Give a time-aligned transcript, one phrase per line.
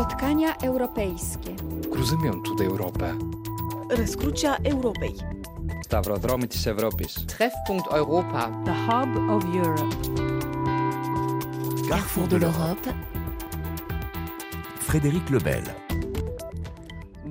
[0.00, 1.56] Spotkania europejskie.
[1.92, 3.14] Cruzymiątu Europę.
[3.90, 5.14] Rozkrucia Europej.
[5.84, 7.26] Stavrodromitis Europis.
[7.26, 8.50] Treffpunkt Europa.
[8.64, 9.96] The Hub of Europe.
[11.88, 12.88] Carrefour de l'Europe.
[14.80, 15.64] Frédéric Lebel.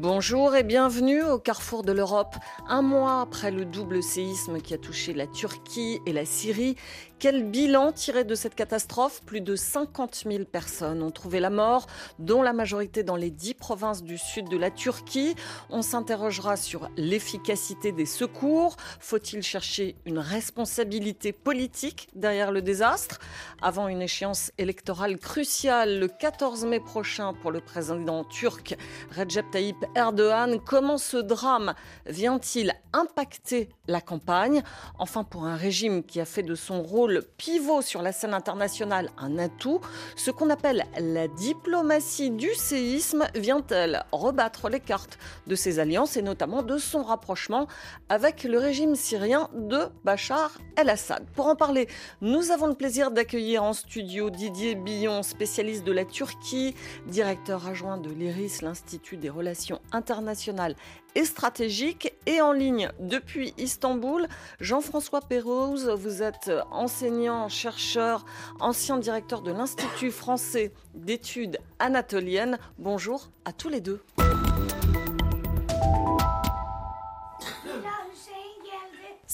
[0.02, 2.36] Bonjour et bienvenue au carrefour de l'Europe.
[2.70, 6.78] Un mois après le double séisme qui a touché la Turquie et la Syrie,
[7.20, 9.22] quel bilan tiré de cette catastrophe?
[9.26, 11.86] Plus de 50 000 personnes ont trouvé la mort,
[12.18, 15.36] dont la majorité dans les dix provinces du sud de la Turquie.
[15.70, 18.77] On s'interrogera sur l'efficacité des secours.
[19.02, 23.20] Faut-il chercher une responsabilité politique derrière le désastre?
[23.62, 28.77] Avant une échéance électorale cruciale le 14 mai prochain pour le président turc
[29.12, 31.74] Recep Tayyip Erdogan, comment ce drame
[32.05, 34.63] vient-il impacter la campagne?
[34.98, 39.09] Enfin, pour un régime qui a fait de son rôle pivot sur la scène internationale
[39.18, 39.81] un atout,
[40.16, 46.22] ce qu'on appelle la diplomatie du séisme vient-elle rebattre les cartes de ses alliances et
[46.22, 47.68] notamment de son rapprochement
[48.10, 51.26] avec le régime syrien de Bachar el-Assad?
[51.35, 51.87] Pour en parler,
[52.21, 56.76] nous avons le plaisir d'accueillir en studio Didier Billon, spécialiste de la Turquie,
[57.07, 60.76] directeur adjoint de l'IRIS, l'Institut des relations internationales
[61.15, 62.13] et stratégique.
[62.26, 64.28] Et en ligne depuis Istanbul,
[64.59, 68.25] Jean-François Pérouse, vous êtes enseignant, chercheur,
[68.59, 72.57] ancien directeur de l'Institut français d'études anatoliennes.
[72.78, 74.02] Bonjour à tous les deux.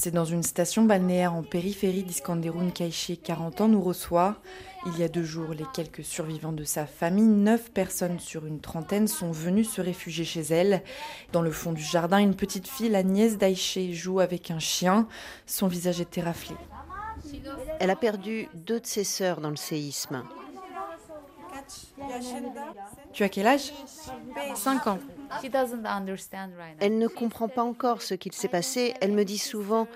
[0.06, 4.36] C'est dans une station balnéaire en périphérie d'Iskenderun qu'Aïché, 40 ans, nous reçoit.
[4.86, 8.60] Il y a deux jours, les quelques survivants de sa famille, neuf personnes sur une
[8.60, 10.84] trentaine, sont venus se réfugier chez elle.
[11.32, 15.08] Dans le fond du jardin, une petite fille, la nièce d'Aïché, joue avec un chien.
[15.48, 16.56] Son visage est éraflé.
[17.80, 20.22] Elle a perdu deux de ses sœurs dans le séisme.
[23.14, 23.74] Tu as quel âge?
[24.56, 25.00] 5 ans.
[26.80, 28.94] Elle ne comprend pas encore ce qu'il s'est passé.
[29.02, 29.88] Elle me dit souvent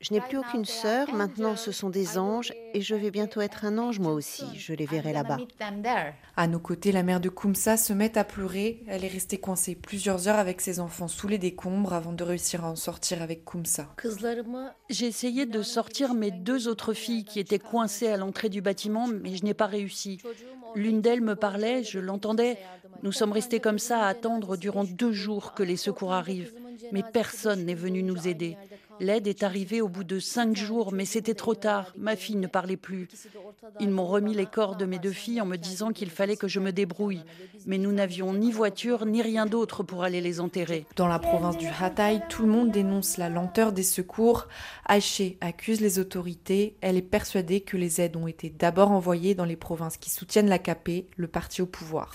[0.00, 3.64] je n'ai plus aucune sœur, maintenant ce sont des anges et je vais bientôt être
[3.64, 5.38] un ange moi aussi, je les verrai là-bas.
[6.36, 8.82] À nos côtés, la mère de Koumsa se met à pleurer.
[8.88, 12.64] Elle est restée coincée plusieurs heures avec ses enfants sous les décombres avant de réussir
[12.64, 13.94] à en sortir avec Koumsa.
[14.90, 19.06] J'ai essayé de sortir mes deux autres filles qui étaient coincées à l'entrée du bâtiment,
[19.06, 20.18] mais je n'ai pas réussi.
[20.74, 22.58] L'une d'elles me parlait, je l'entendais.
[23.02, 26.52] Nous sommes restés comme ça à attendre durant deux jours que les secours arrivent,
[26.92, 28.58] mais personne n'est venu nous aider.
[29.00, 31.92] L'aide est arrivée au bout de cinq jours, mais c'était trop tard.
[31.96, 33.08] Ma fille ne parlait plus.
[33.80, 36.48] Ils m'ont remis les corps de mes deux filles en me disant qu'il fallait que
[36.48, 37.22] je me débrouille.
[37.66, 40.86] Mais nous n'avions ni voiture ni rien d'autre pour aller les enterrer.
[40.96, 44.48] Dans la province du Hatay, tout le monde dénonce la lenteur des secours.
[44.86, 46.76] Haché accuse les autorités.
[46.80, 50.48] Elle est persuadée que les aides ont été d'abord envoyées dans les provinces qui soutiennent
[50.48, 52.12] l'AKP, le parti au pouvoir.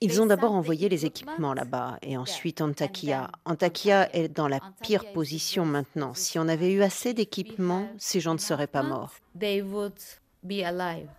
[0.00, 3.30] Ils ont d'abord envoyé les équipements là-bas et ensuite Antakya.
[3.44, 6.14] Antakya est dans la pire position maintenant.
[6.14, 9.14] Si on avait eu assez d'équipements, ces gens ne seraient pas morts.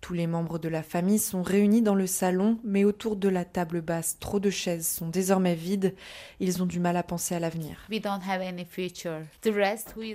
[0.02, 3.44] Tous les membres de la famille sont réunis dans le salon, mais autour de la
[3.44, 5.96] table basse, trop de chaises sont désormais vides.
[6.40, 7.78] Ils ont du mal à penser à l'avenir.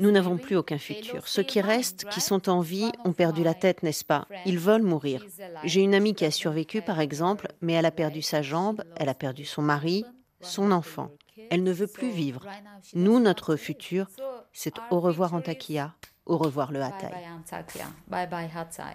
[0.00, 1.26] Nous n'avons plus aucun futur.
[1.26, 4.28] Ceux qui restent, qui sont en vie, ont perdu la tête, n'est-ce pas?
[4.46, 5.24] Ils veulent mourir.
[5.64, 9.08] J'ai une amie qui a survécu, par exemple, mais elle a perdu sa jambe, elle
[9.08, 10.04] a perdu son mari,
[10.40, 11.10] son enfant.
[11.50, 12.46] Elle ne veut plus vivre.
[12.94, 14.06] Nous, notre futur,
[14.52, 15.94] c'est au revoir Antakya,
[16.30, 17.10] au revoir le Hatay.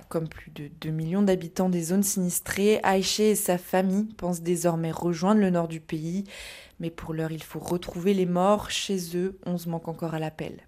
[0.08, 4.92] Comme plus de 2 millions d'habitants des zones sinistrées, Aïché et sa famille pensent désormais
[4.92, 6.24] rejoindre le nord du pays.
[6.80, 8.72] Mais pour l'heure, il faut retrouver les morts.
[8.72, 10.66] Chez eux, 11 manquent encore à l'appel.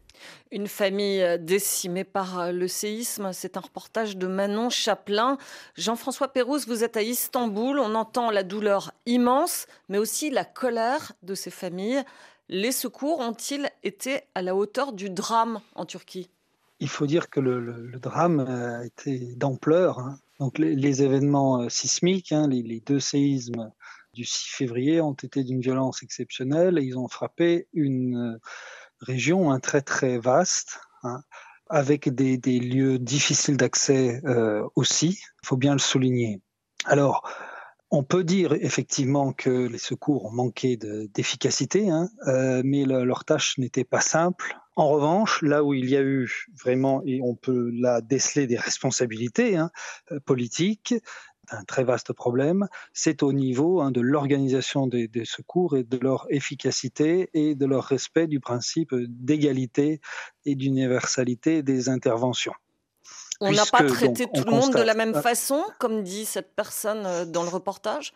[0.51, 5.38] Une famille décimée par le séisme, c'est un reportage de Manon Chaplin.
[5.75, 11.13] Jean-François Pérouse, vous êtes à Istanbul, on entend la douleur immense, mais aussi la colère
[11.23, 12.03] de ces familles.
[12.50, 16.29] Les secours ont-ils été à la hauteur du drame en Turquie?
[16.79, 19.99] Il faut dire que le, drame a été d'ampleur.
[19.99, 20.19] Hein.
[20.39, 23.71] Donc les, événements sismiques, hein, les, deux séismes
[24.13, 28.39] du 6 février ont été d'une violence exceptionnelle et ils ont frappé une
[29.00, 30.79] région hein, très très vaste,
[31.69, 34.21] avec des, lieux difficiles d'accès
[34.75, 35.19] aussi.
[35.44, 36.41] Il faut bien le souligner.
[36.85, 37.30] Alors,
[37.89, 41.89] on peut dire effectivement que les secours ont manqué d'efficacité,
[42.63, 44.57] mais leur tâche n'était pas simple.
[44.77, 46.29] En revanche, là où il y a eu
[46.63, 49.71] vraiment, et on peut là déceler des responsabilités hein,
[50.12, 50.94] euh, politiques,
[51.50, 56.27] un très vaste problème, c'est au niveau hein, de l'organisation des, secours et de leur
[56.29, 60.00] efficacité et de leur respect du principe d'égalité
[60.45, 62.53] et d'universalité des interventions.
[63.41, 67.03] On n'a pas traité tout le monde de la même façon, comme dit cette personne
[67.07, 68.13] euh, dans le reportage?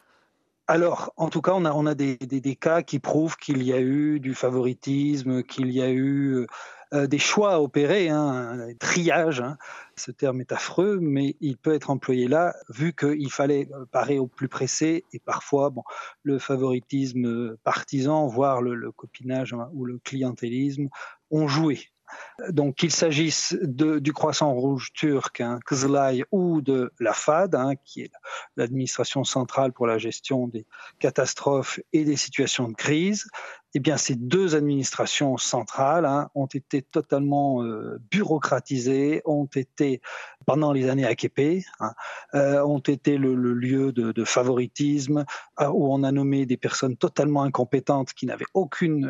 [0.71, 4.33] Alors, en tout cas, on a, des, cas qui prouvent qu'il y a eu du
[4.33, 6.47] favoritisme, qu'il y a eu
[6.93, 9.41] euh, des choix à opérer, hein, un triage.
[9.41, 9.57] Hein.
[9.97, 14.17] Ce terme est affreux, mais il peut être employé là, vu qu'il fallait euh, parer
[14.17, 15.83] au plus pressé et parfois, bon,
[16.23, 20.87] le favoritisme partisan, voire le, le copinage hein, ou le clientélisme
[21.31, 21.79] ont joué.
[22.49, 25.59] Donc qu'il s'agisse du croissant rouge turc, hein,
[26.31, 28.11] ou de la FAD, hein, qui est
[28.55, 30.65] l'administration centrale pour la gestion des
[30.99, 33.27] catastrophes et des situations de crise,
[33.73, 40.01] eh bien, ces deux administrations centrales hein, ont été totalement euh, bureaucratisées, ont été,
[40.45, 41.93] pendant les années AKP, hein,
[42.35, 45.25] euh, ont été le, lieu de, favoritisme,
[45.61, 49.09] euh, où on a nommé des personnes totalement incompétentes qui n'avaient aucune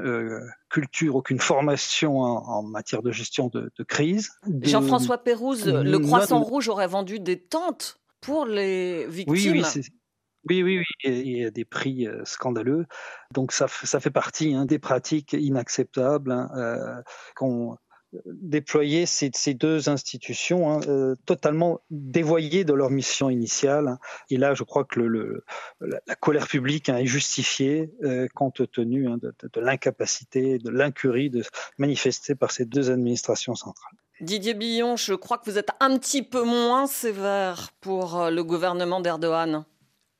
[0.70, 4.32] culture, aucune formation en, matière de gestion de, crise.
[4.62, 9.54] Jean-François Pérouse, le Croissant Rouge aurait vendu des tentes pour les victimes.
[9.54, 9.84] Oui, oui,
[10.50, 12.86] oui, oui, oui, il y a des prix euh, scandaleux.
[13.32, 17.02] Donc ça, ça fait partie hein, des pratiques inacceptables hein, euh,
[17.36, 24.00] qu'ont euh, déployé ces, deux institutions hein, totalement dévoyées de leur mission initiale.
[24.30, 25.00] Et là, je crois que
[25.80, 27.90] la, colère publique est justifiée
[28.36, 31.44] compte tenu de, l'incapacité, de l'incurie de
[31.78, 33.96] manifester par ces deux administrations centrales.
[34.20, 39.00] Didier Billon, je crois que vous êtes un petit peu moins sévère pour le gouvernement
[39.00, 39.66] d'Erdogan.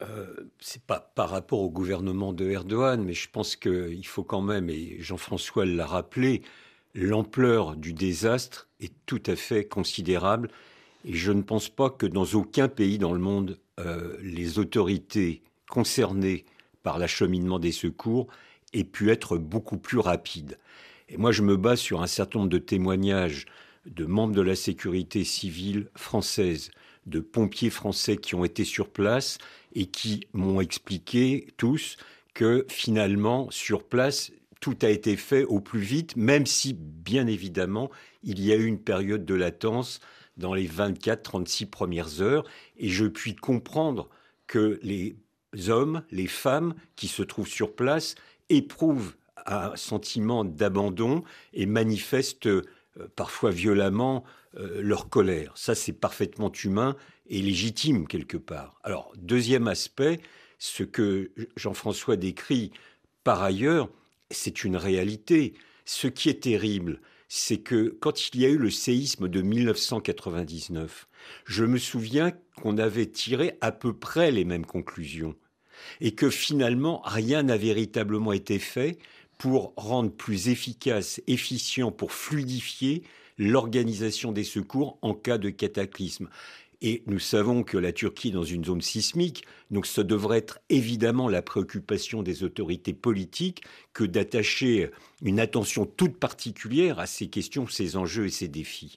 [0.02, 0.26] Euh,
[0.60, 4.70] c'est pas par rapport au gouvernement de Erdogan, mais je pense qu'il faut quand même,
[4.70, 6.42] et Jean-François l'a rappelé,
[6.96, 10.50] l'ampleur du désastre est tout à fait considérable.
[11.06, 15.42] Et je ne pense pas que dans aucun pays dans le monde, euh, les autorités
[15.70, 16.46] concernées
[16.84, 18.28] par l'acheminement des secours
[18.74, 20.58] aient pu être beaucoup plus rapides.
[21.10, 23.46] Et moi, je me base sur un certain nombre de témoignages
[23.86, 26.72] de membres de la sécurité civile française,
[27.06, 29.38] de pompiers français qui ont été sur place
[29.74, 31.98] et qui m'ont expliqué tous
[32.34, 37.90] que finalement, sur place, tout a été fait au plus vite, même si, bien évidemment,
[38.24, 40.00] il y a eu une période de latence
[40.38, 42.46] dans les 24-36 premières heures,
[42.78, 44.10] et je puis comprendre
[44.48, 45.16] que les
[45.68, 48.16] hommes, les femmes qui se trouvent sur place
[48.50, 49.16] éprouvent
[49.46, 52.50] un sentiment d'abandon et manifestent
[53.00, 54.24] euh, parfois violemment
[54.58, 55.54] euh, leur colère.
[55.56, 56.96] Ça, c'est parfaitement humain
[57.28, 58.80] et légitime quelque part.
[58.84, 60.20] Alors, deuxième aspect,
[60.60, 62.72] ce que Jean-François décrit
[63.24, 63.90] par ailleurs,
[64.30, 65.54] c'est une réalité.
[65.86, 71.08] Ce qui est terrible, c'est que quand il y a eu le séisme de 1999,
[71.46, 75.36] je me souviens qu'on avait tiré à peu près les mêmes conclusions
[76.00, 78.98] et que finalement rien n'a véritablement été fait
[79.42, 83.02] pour rendre plus efficace, efficient, pour fluidifier
[83.40, 86.30] l'organisation des secours en cas de cataclysme.
[86.84, 90.60] Et nous savons que la Turquie est dans une zone sismique, donc ce devrait être
[90.70, 94.92] évidemment la préoccupation des autorités politiques que d'attacher
[95.24, 98.96] une attention toute particulière à ces questions, ces enjeux et ces défis.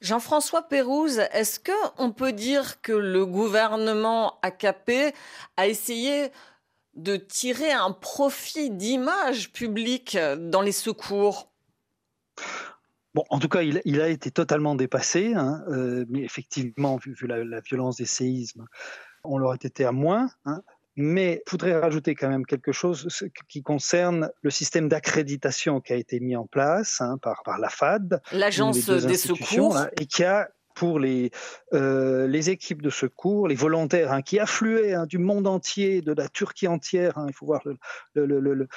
[0.00, 5.14] Jean-François Pérouse, est-ce qu'on peut dire que le gouvernement AKP
[5.56, 6.30] a essayé
[6.96, 11.50] de tirer un profit d'image publique dans les secours
[13.14, 17.60] Bon, en tout cas, il, a été totalement dépassé, hein, euh, mais effectivement, vu, la,
[17.60, 18.66] violence des séismes,
[19.22, 20.28] on l'aurait été à moins.
[20.46, 20.62] Hein,
[20.96, 23.08] mais je voudrais rajouter quand même quelque chose
[23.48, 27.68] qui concerne le système d'accréditation qui a été mis en place hein, par, par la
[27.68, 31.30] FAD, l'agence des secours, et qui a pour les,
[31.72, 36.12] euh, les équipes de secours, les volontaires hein, qui affluaient hein, du monde entier, de
[36.12, 37.16] la Turquie entière.
[37.18, 37.62] Hein, il faut voir,
[38.14, 38.68] le,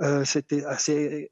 [0.00, 1.30] euh, c'était assez,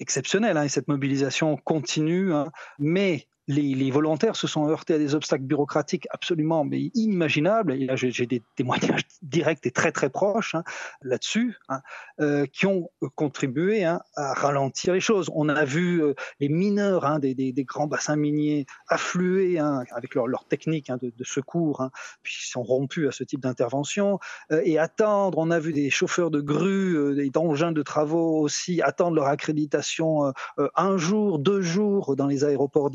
[0.00, 2.32] exceptionnel, et cette mobilisation continue.
[2.78, 7.72] Mais les, volontaires se sont heurtés à des obstacles bureaucratiques absolument mais inimaginables.
[7.72, 10.62] Et là, j'ai des témoignages directs et très très proches hein,
[11.02, 11.80] là-dessus, hein,
[12.20, 15.28] euh, qui ont contribué hein, à ralentir les choses.
[15.34, 20.26] On a vu euh, les mineurs des, des, des, grands bassins miniers affluer avec leur,
[20.26, 21.88] leur technique de, secours,
[22.22, 24.18] puis ils sont rompus à ce type d'intervention,
[24.50, 25.38] euh, et attendre.
[25.38, 30.32] On a vu des chauffeurs de grues, des engins de travaux aussi attendre leur accréditation
[30.76, 32.90] un jour, deux jours dans les aéroports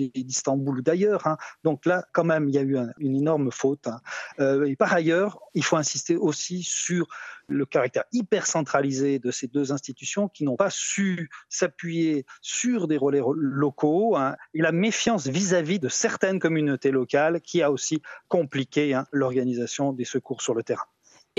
[0.82, 1.28] d'ailleurs.
[1.28, 1.38] Hein.
[1.64, 3.88] Donc là, quand même, il y a eu une énorme faute.
[3.88, 4.02] Hein.
[4.40, 7.08] Euh, et par ailleurs, il faut insister aussi sur
[7.48, 12.98] le caractère hyper centralisé de ces deux institutions qui n'ont pas su s'appuyer sur des
[12.98, 19.00] relais locaux hein, et la méfiance vis-à-vis de certaines communautés locales qui a aussi compliqué
[19.12, 20.88] l'organisation des secours sur le terrain.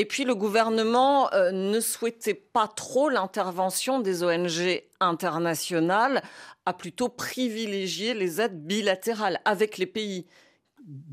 [0.00, 6.23] Et puis le gouvernement euh, ne souhaitait pas trop l'intervention des ONG internationales,
[6.67, 10.25] a plutôt privilégié les aides bilatérales avec les pays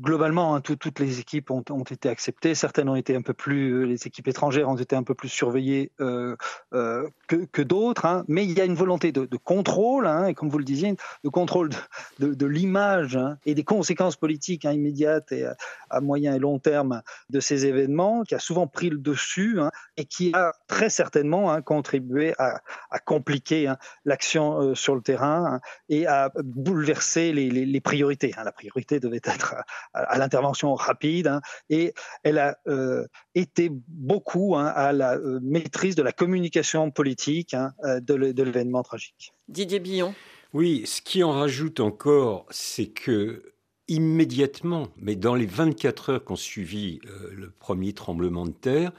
[0.00, 2.54] globalement, hein, toutes les équipes ont, été acceptées.
[2.54, 5.90] Certaines ont été un peu plus, les équipes étrangères ont été un peu plus surveillées
[6.00, 6.36] euh,
[6.72, 8.06] euh, que, d'autres.
[8.06, 8.24] Hein.
[8.28, 11.70] Mais il y a une volonté de, contrôle, hein, comme vous le disiez, de contrôle
[12.18, 15.46] de, l'image et des conséquences politiques immédiates et
[15.90, 19.58] à, moyen et long terme de ces événements, qui a souvent pris le dessus
[19.96, 22.60] et qui a très certainement contribué à,
[23.04, 23.72] compliquer
[24.04, 28.32] l'action euh, sur le terrain et à bouleverser les, les priorités.
[28.36, 29.54] La priorité devait être
[29.94, 35.94] à, l'intervention rapide hein, et elle a euh, été beaucoup hein, à la euh, maîtrise
[35.94, 39.32] de la communication politique hein, euh, de l'événement tragique.
[39.48, 40.14] Didier Billon.
[40.52, 43.52] Oui, ce qui en rajoute encore, c'est que
[43.88, 46.98] immédiatement, mais dans les 24 heures qui ont suivi
[47.30, 48.92] le premier tremblement de terre,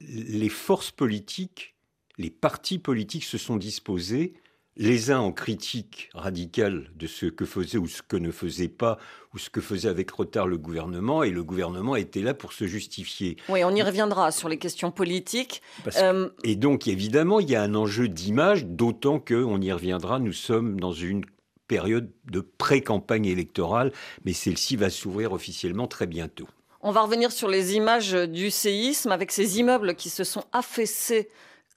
[0.00, 1.74] les forces politiques,
[2.18, 4.34] les partis politiques se sont disposés
[4.78, 8.98] les uns en critique radicale de ce que faisait ou ce que ne faisait pas,
[9.34, 12.66] ou ce que faisait avec retard le gouvernement, et le gouvernement était là pour se
[12.66, 13.36] justifier.
[13.48, 15.62] Oui, on y reviendra sur les questions politiques.
[15.96, 20.32] Euh, et donc, évidemment, il y a un enjeu d'image, d'autant qu'on y reviendra, nous
[20.32, 21.24] sommes dans une
[21.66, 23.92] période de pré-campagne électorale,
[24.24, 26.48] mais celle-ci va s'ouvrir officiellement très bientôt.
[26.80, 31.28] On va revenir sur les images du séisme avec ces immeubles qui se sont affaissés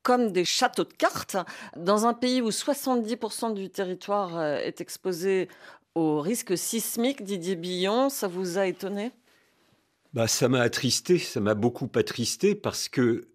[0.03, 1.37] comme des châteaux de cartes.
[1.75, 5.47] Dans un pays où 70% du territoire euh, est exposé
[5.95, 9.11] au risque sismique, Didier Billon, ça vous a étonné?
[10.13, 13.27] Bah, Ça m'a attristé, ça m'a beaucoup attristé parce que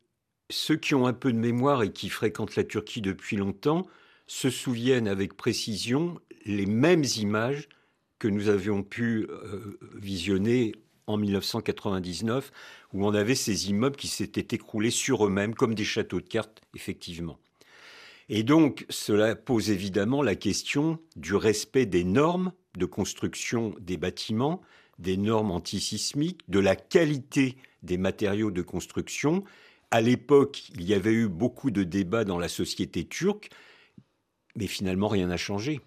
[0.50, 3.86] ceux qui ont un peu de mémoire et qui fréquentent la Turquie depuis longtemps
[4.26, 7.68] se souviennent avec précision les mêmes images
[8.18, 10.72] que nous avions pu euh, visionner
[11.06, 12.52] en 1999,
[12.92, 16.60] où on avait ces immeubles qui s'étaient écroulés sur eux-mêmes comme des châteaux de cartes,
[16.74, 17.38] effectivement.
[18.28, 24.60] Et donc, cela pose évidemment la question du respect des normes de construction des bâtiments,
[24.98, 29.44] des normes antisismiques, de la qualité des matériaux de construction.
[29.90, 33.50] À l'époque, il y avait eu beaucoup de débats dans la société turque,
[34.56, 35.80] mais finalement, rien n'a changé.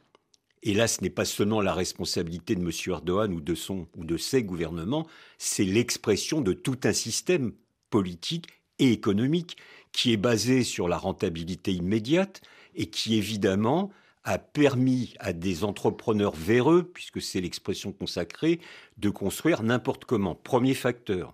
[0.64, 2.72] Et là, ce n'est pas seulement la responsabilité de M.
[2.88, 7.54] Erdogan ou de, son, ou de ses gouvernements, c'est l'expression de tout un système
[7.90, 8.48] politique
[8.78, 9.58] et économique
[9.92, 12.42] qui est basé sur la rentabilité immédiate
[12.76, 13.92] et qui, évidemment,
[14.24, 18.60] a permis à des entrepreneurs véreux, puisque c'est l'expression consacrée,
[18.98, 20.36] de construire n'importe comment.
[20.36, 21.34] Premier facteur.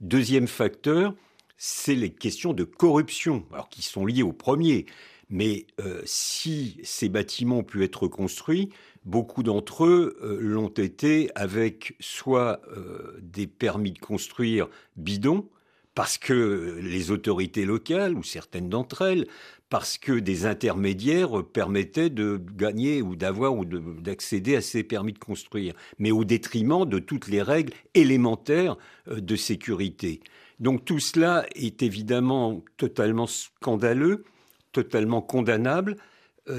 [0.00, 1.14] Deuxième facteur,
[1.56, 4.86] c'est les questions de corruption, alors qui sont liées au premier.
[5.30, 8.70] Mais euh, si ces bâtiments ont pu être construits,
[9.04, 15.48] beaucoup d'entre eux euh, l'ont été avec soit euh, des permis de construire bidons,
[15.94, 19.26] parce que les autorités locales, ou certaines d'entre elles,
[19.70, 25.18] parce que des intermédiaires permettaient de gagner ou d'avoir ou d'accéder à ces permis de
[25.18, 28.76] construire, mais au détriment de toutes les règles élémentaires
[29.08, 30.20] de sécurité.
[30.60, 34.24] Donc tout cela est évidemment totalement scandaleux
[34.74, 35.96] totalement condamnable,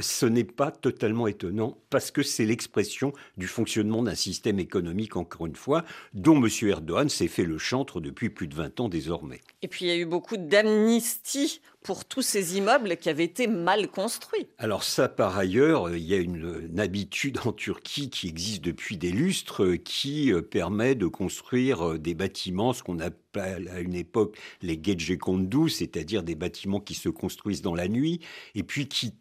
[0.01, 5.45] ce n'est pas totalement étonnant parce que c'est l'expression du fonctionnement d'un système économique, encore
[5.45, 6.49] une fois, dont M.
[6.63, 9.41] Erdogan s'est fait le chantre depuis plus de 20 ans désormais.
[9.61, 13.45] Et puis il y a eu beaucoup d'amnistie pour tous ces immeubles qui avaient été
[13.45, 14.47] mal construits.
[14.57, 19.11] Alors ça, par ailleurs, il y a une, habitude en Turquie qui existe depuis des
[19.11, 24.35] lustres qui euh, permet de construire euh, des bâtiments, ce qu'on appelle à une époque
[24.61, 28.19] les Gecekondu, c'est-à-dire des bâtiments qui se construisent dans la nuit
[28.55, 29.13] et puis qui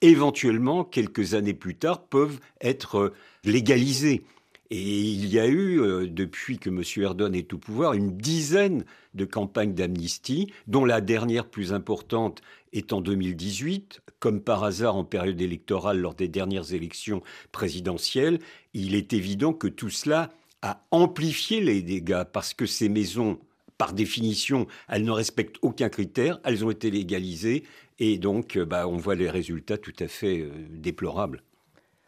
[0.00, 4.24] éventuellement, quelques années plus tard, peuvent être euh, légalisés.
[4.70, 6.82] Et il y a eu, euh, depuis que M.
[6.96, 8.84] Erdogan est au pouvoir, une dizaine
[9.14, 14.00] de campagnes d'amnistie, dont la dernière plus importante est en 2018.
[14.18, 17.22] Comme par hasard, en période électorale, lors des dernières élections
[17.52, 18.40] présidentielles,
[18.74, 20.30] il est évident que tout cela
[20.62, 23.38] a amplifié les dégâts, parce que ces maisons
[23.78, 27.64] par définition, elles ne respectent aucun critère, elles ont été légalisées,
[27.98, 31.42] et donc, euh, bah, on voit les résultats tout à fait euh, déplorables.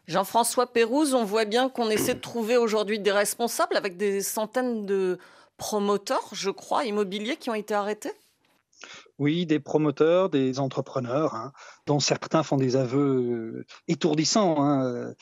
[0.06, 4.86] Jean-François Pérouse, on voit bien qu'on essaie de trouver aujourd'hui des responsables avec des centaines
[4.86, 5.18] de
[5.58, 8.12] promoteurs, je crois, immobiliers qui ont été arrêtés?
[9.18, 11.52] Oui, des promoteurs, des entrepreneurs, hein,
[11.86, 15.14] dont certains font des aveux euh, étourdissants, hein,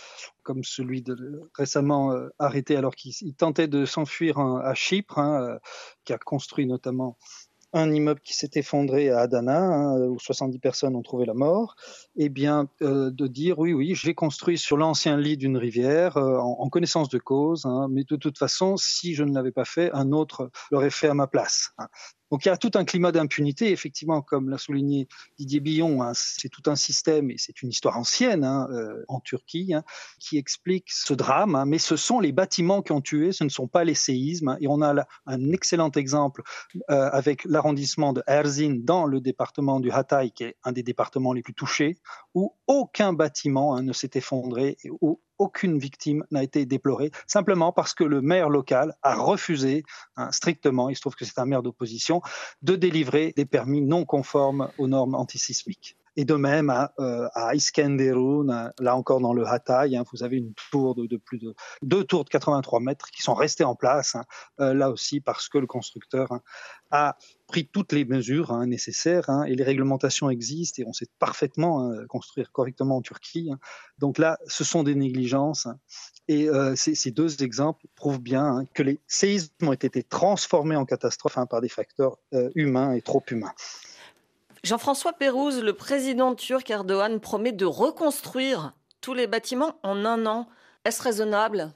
[0.43, 5.59] comme celui de récemment arrêté alors qu'il tentait de s'enfuir à Chypre, hein,
[6.05, 7.17] qui a construit notamment
[7.77, 11.77] un immeuble qui s'est effondré à Adana, hein, où 70 personnes ont trouvé la mort,
[12.17, 16.39] eh bien euh, de dire oui, oui, j'ai construit sur l'ancien lit d'une rivière euh,
[16.39, 19.91] en, connaissance de cause, hein, mais de toute façon, si je ne l'avais pas fait,
[19.93, 21.73] un autre l'aurait fait à ma place.
[21.79, 21.89] Hein.
[22.31, 26.13] Donc il y a tout un climat d'impunité, effectivement, comme l'a souligné Didier Billon, hein,
[26.15, 29.85] c'est tout un système, et c'est une histoire ancienne hein, euh, en Turquie, hein,
[30.19, 31.65] qui explique ce drame, hein.
[31.67, 34.57] mais ce sont les bâtiments qui ont tué, ce ne sont pas les séismes.
[34.61, 36.43] Et on a là un excellent exemple
[36.91, 41.33] euh, avec l'arrondissement de Erzin dans le département du Hatay, qui est un des départements
[41.33, 41.97] les plus touchés,
[42.35, 47.95] où aucun bâtiment ne s'est effondré, et où aucune victime n'a été déplorée, simplement parce
[47.95, 49.85] que le maire local a refusé
[50.17, 52.23] hein, strictement, il se trouve que c'est un maire d'opposition,
[52.63, 55.97] de délivrer des permis non conformes aux normes antisismiques.
[56.17, 60.39] Et de même à, euh, à Iskenderun, là encore dans le Hatay, hein, vous avez
[60.39, 64.15] une tour de, plus de deux tours de 83 mètres qui sont restées en place,
[64.15, 64.25] hein,
[64.61, 66.41] euh, là aussi parce que le constructeur hein,
[66.91, 72.51] a pris toutes les mesures nécessaires et les réglementations existent et on sait parfaitement construire
[72.51, 73.51] correctement en Turquie.
[73.99, 75.69] Donc là, ce sont des négligences
[76.29, 80.85] et euh, ces, ces, deux exemples prouvent bien que les séismes ont été transformés en
[80.85, 83.53] catastrophes par des facteurs euh, humains et trop humains.
[84.67, 90.49] Jean-François Pérouse, le président turc Erdogan promet de reconstruire tous les bâtiments en un an.
[90.85, 91.73] Est-ce raisonnable?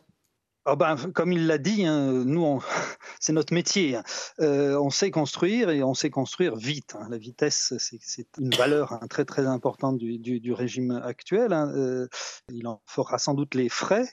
[0.67, 2.63] Oh ben, comme il l'a dit, hein, nous,
[3.21, 3.97] c'est notre métier.
[3.97, 4.03] Hein.
[4.41, 6.97] Euh, on sait construire et on sait construire vite.
[6.99, 7.09] Hein.
[7.09, 11.55] La vitesse, c'est une valeur très importante du, régime actuel.
[11.55, 12.07] Euh,
[12.53, 14.05] il en fera sans doute les frais,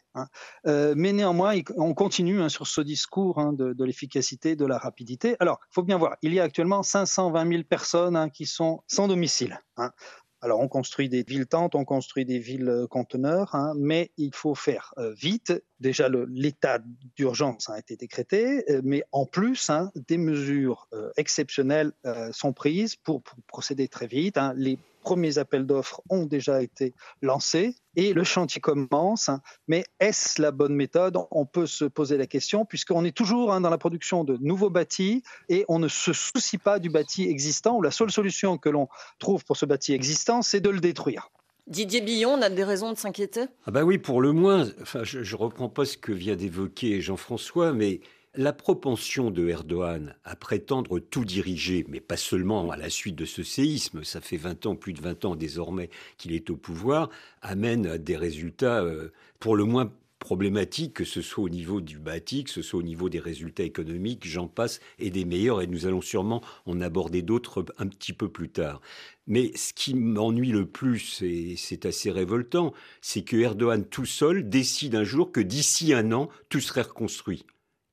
[0.65, 5.35] euh, mais néanmoins, on continue sur ce discours de, de l'efficacité, de la rapidité.
[5.41, 9.09] Alors, il faut bien voir, il y a actuellement 520 000 personnes qui sont sans
[9.09, 9.59] domicile.
[10.41, 14.53] Alors, on construit des villes tentes, on construit des villes conteneurs, hein, mais il faut
[14.53, 15.53] faire euh, vite.
[15.79, 16.79] Déjà, l'état
[17.15, 21.91] d'urgence a été décrété, euh, mais en plus, hein, des mesures euh, exceptionnelles
[22.31, 24.37] sont prises pour, pour, procéder très vite.
[24.37, 24.53] Hein.
[24.55, 29.29] Les premiers appels d'offres ont déjà été lancés et le chantier commence.
[29.67, 31.17] Mais est-ce la bonne méthode?
[31.31, 34.69] On peut se poser la question puisqu'on est toujours hein, dans la production de nouveaux
[34.69, 38.69] bâtis et on ne se soucie pas du bâti existant où la seule solution que
[38.69, 38.87] l'on
[39.19, 41.29] trouve pour ce bâti existant, c'est de le détruire.
[41.65, 43.45] Didier Billon, on a des raisons de s'inquiéter?
[43.65, 44.65] Ah bah oui, pour le moins.
[44.81, 47.99] Enfin, je ne reprends pas ce que vient d'évoquer Jean-François, mais
[48.37, 53.25] la propension de Erdogan à prétendre tout diriger, mais pas seulement à la suite de
[53.25, 55.89] ce séisme, ça fait 20 ans, plus de 20 ans désormais
[56.19, 57.09] qu'il est au pouvoir,
[57.41, 61.97] amène à des résultats euh, pour le moins problématiques, que ce soit au niveau du
[61.97, 65.67] bâti, que ce soit au niveau des résultats économiques, j'en passe, et des meilleurs, et
[65.67, 68.81] nous allons sûrement en aborder d'autres un petit peu plus tard.
[69.25, 74.47] Mais ce qui m'ennuie le plus, et c'est assez révoltant, c'est que Erdogan tout seul
[74.47, 77.43] décide un jour que d'ici un an, tout serait reconstruit.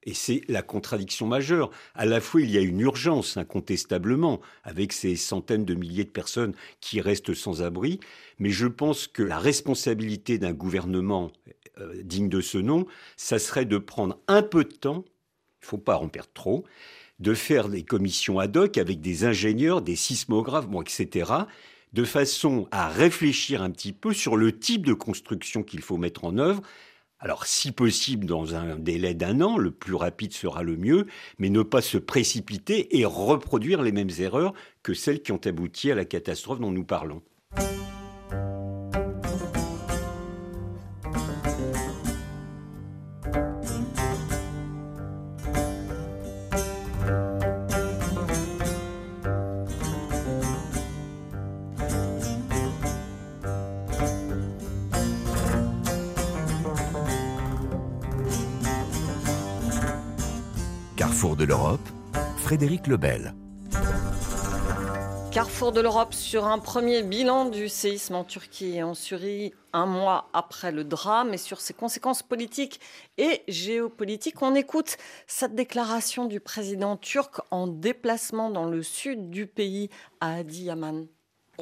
[0.05, 1.71] Et c'est la contradiction majeure.
[1.95, 6.11] À la fois, il y a une urgence, incontestablement, avec ces centaines de milliers de
[6.11, 8.01] personnes qui restent sans abri,
[8.38, 11.33] mais je pense que la responsabilité d'un gouvernement
[11.81, 12.87] euh, digne de ce nom,
[13.17, 16.64] ça serait de prendre un peu de temps, il ne faut pas en perdre trop,
[17.21, 21.33] de faire des commissions ad hoc avec des ingénieurs, des sismographes, bon, etc.,
[21.93, 26.25] de façon à réfléchir un petit peu sur le type de construction qu'il faut mettre
[26.25, 26.61] en œuvre,
[27.25, 31.07] alors, si possible, dans un délai d'un an, le plus rapide sera le mieux,
[31.39, 35.91] mais ne pas se précipiter et reproduire les mêmes erreurs que celles qui ont abouti
[35.91, 37.23] à la catastrophe dont nous parlons.
[61.44, 61.87] De l'Europe,
[62.38, 63.35] Frédéric Lebel.
[65.30, 69.85] Carrefour de l'Europe sur un premier bilan du séisme en Turquie et en Syrie un
[69.85, 72.80] mois après le drame et sur ses conséquences politiques
[73.18, 74.40] et géopolitiques.
[74.40, 79.90] On écoute cette déclaration du président turc en déplacement dans le sud du pays
[80.22, 81.07] à Adi Yaman.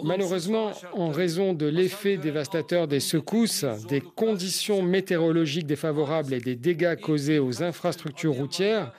[0.01, 6.95] Malheureusement, en raison de l'effet dévastateur des secousses, des conditions météorologiques défavorables et des dégâts
[6.95, 8.93] causés aux infrastructures routières,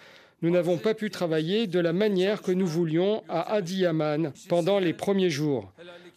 [0.43, 4.93] nous n'avons pas pu travailler de la manière que nous voulions à Adiyaman pendant les
[4.93, 5.71] premiers jours.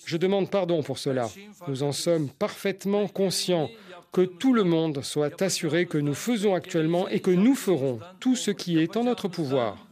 [0.05, 1.31] Je demande pardon pour cela.
[1.69, 3.71] Nous en sommes parfaitement conscients
[4.13, 8.35] que tout le monde soit assuré que nous faisons actuellement et que nous ferons tout
[8.35, 9.87] ce qui est en notre pouvoir.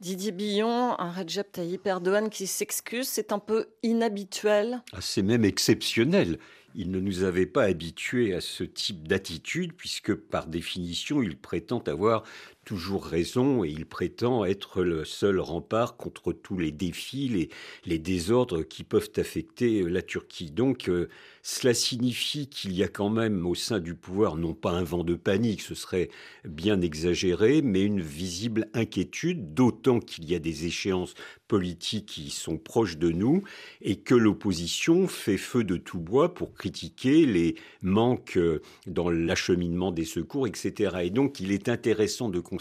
[0.00, 4.82] Didier Billon, un Recep Tayyip Erdogan qui s'excuse, c'est un peu inhabituel.
[4.94, 6.38] Ah, c'est même exceptionnel.
[6.74, 11.80] Il ne nous avait pas habitués à ce type d'attitude, puisque par définition, il prétend
[11.80, 12.24] avoir
[12.70, 17.48] toujours raison et il prétend être le seul rempart contre tous les défis, les,
[17.84, 20.52] les désordres qui peuvent affecter la Turquie.
[20.52, 21.08] Donc euh,
[21.42, 25.02] cela signifie qu'il y a quand même au sein du pouvoir non pas un vent
[25.02, 26.10] de panique, ce serait
[26.44, 31.14] bien exagéré, mais une visible inquiétude, d'autant qu'il y a des échéances
[31.48, 33.42] politiques qui sont proches de nous
[33.82, 39.90] et que l'opposition fait feu de tout bois pour critiquer les manques euh, dans l'acheminement
[39.90, 40.98] des secours, etc.
[41.02, 42.59] Et donc il est intéressant de constater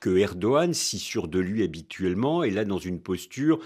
[0.00, 3.60] que Erdogan, si sûr de lui habituellement, est là dans une posture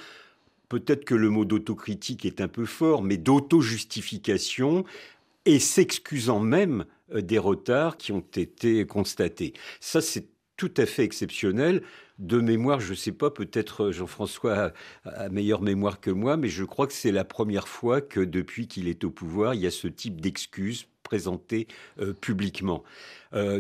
[0.69, 4.85] peut-être que le mot d'autocritique est un peu fort, mais d'auto-justification
[5.45, 9.53] et s'excusant même euh, des retards qui ont été constatés.
[9.81, 11.83] Ça, c'est tout à fait exceptionnel.
[12.19, 14.73] De mémoire, je ne sais pas, peut-être euh, Jean-François
[15.05, 18.67] a, meilleure mémoire que moi, mais je crois que c'est la première fois que depuis
[18.67, 21.67] qu'il est au pouvoir, il y a ce type d'excuses présentées
[22.01, 22.83] euh, publiquement.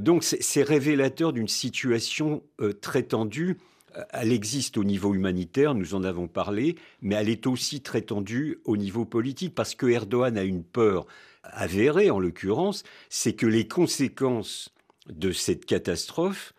[0.00, 2.42] donc c'est révélateur d'une situation
[2.80, 3.56] très tendue
[4.10, 8.58] elle existe au niveau humanitaire, nous en avons parlé, mais elle est aussi très tendue
[8.64, 11.06] au niveau politique, parce que Erdogan a une peur
[11.42, 14.74] avérée, en l'occurrence, c'est que les conséquences
[15.08, 16.52] de cette catastrophe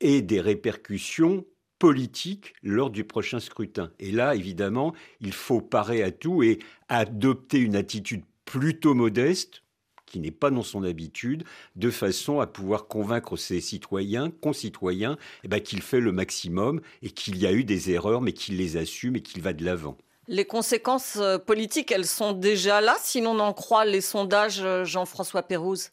[0.00, 1.44] aient des répercussions
[1.78, 3.90] politiques lors du prochain scrutin.
[3.98, 9.62] Et là, évidemment, il faut parer à tout et adopter une attitude plutôt modeste,
[10.10, 11.44] qui n'est pas dans son habitude,
[11.76, 17.10] de façon à pouvoir convaincre ses citoyens, concitoyens, eh ben, qu'il fait le maximum et
[17.10, 19.96] qu'il y a eu des erreurs, mais qu'il les assume et qu'il va de l'avant.
[20.28, 24.84] Les conséquences euh, politiques, elles sont déjà là, si l'on en croit les sondages, euh,
[24.84, 25.90] Jean-François Pérouse?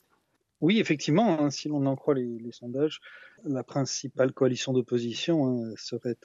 [0.59, 2.99] Oui, effectivement, hein, si l'on en croit les sondages,
[3.43, 6.17] la principale coalition d'opposition hein, serait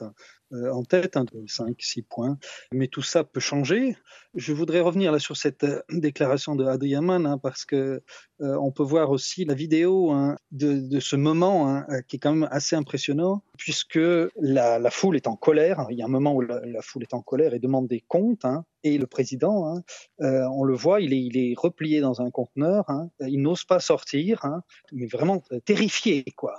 [0.53, 2.39] euh, en tête hein, de 5-6 points.
[2.73, 3.97] Mais tout ça peut changer.
[4.35, 8.03] Je voudrais revenir là sur cette euh, déclaration de Adriaman hein, parce que
[8.43, 10.15] euh, on peut voir aussi la vidéo
[10.51, 14.01] de, ce moment qui est quand même assez impressionnant puisque
[14.37, 15.87] la, foule est en colère.
[15.91, 18.47] Il y a un moment où la, foule est en colère et demande des comptes.
[18.83, 19.81] et le président,
[20.19, 22.87] on le voit, il est, il est replié dans un conteneur.
[23.21, 24.45] il n'ose pas sortir,
[24.93, 26.57] mais vraiment terrifié, quoi.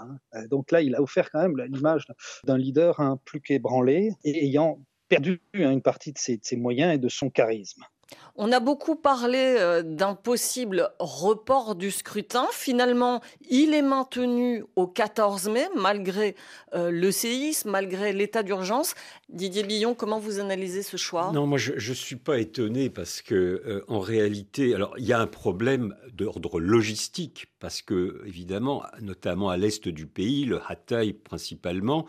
[0.49, 2.07] Donc là, il a offert quand même l'image
[2.45, 7.29] d'un leader plus qu'ébranlé et ayant perdu une partie de ses, moyens et de son
[7.29, 7.83] charisme.
[8.35, 12.47] On a beaucoup parlé euh, d'un possible report du scrutin.
[12.51, 16.35] Finalement, il est maintenu au 14 mai, malgré
[16.73, 18.95] euh, le séisme, malgré l'état d'urgence.
[19.29, 21.31] Didier Billon, comment vous analysez ce choix?
[21.31, 25.13] Non, moi, je ne suis pas étonné parce que, euh, en réalité, alors, il y
[25.13, 31.13] a un problème d'ordre logistique parce que, évidemment, notamment à l'est du pays, le Hatay
[31.13, 32.07] principalement,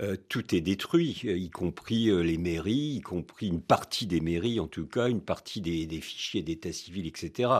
[0.00, 4.20] euh, tout est détruit, euh, y compris euh, les mairies, y compris une partie des
[4.20, 7.50] mairies, en tout cas, une partie des, fichiers d'état civil, etc.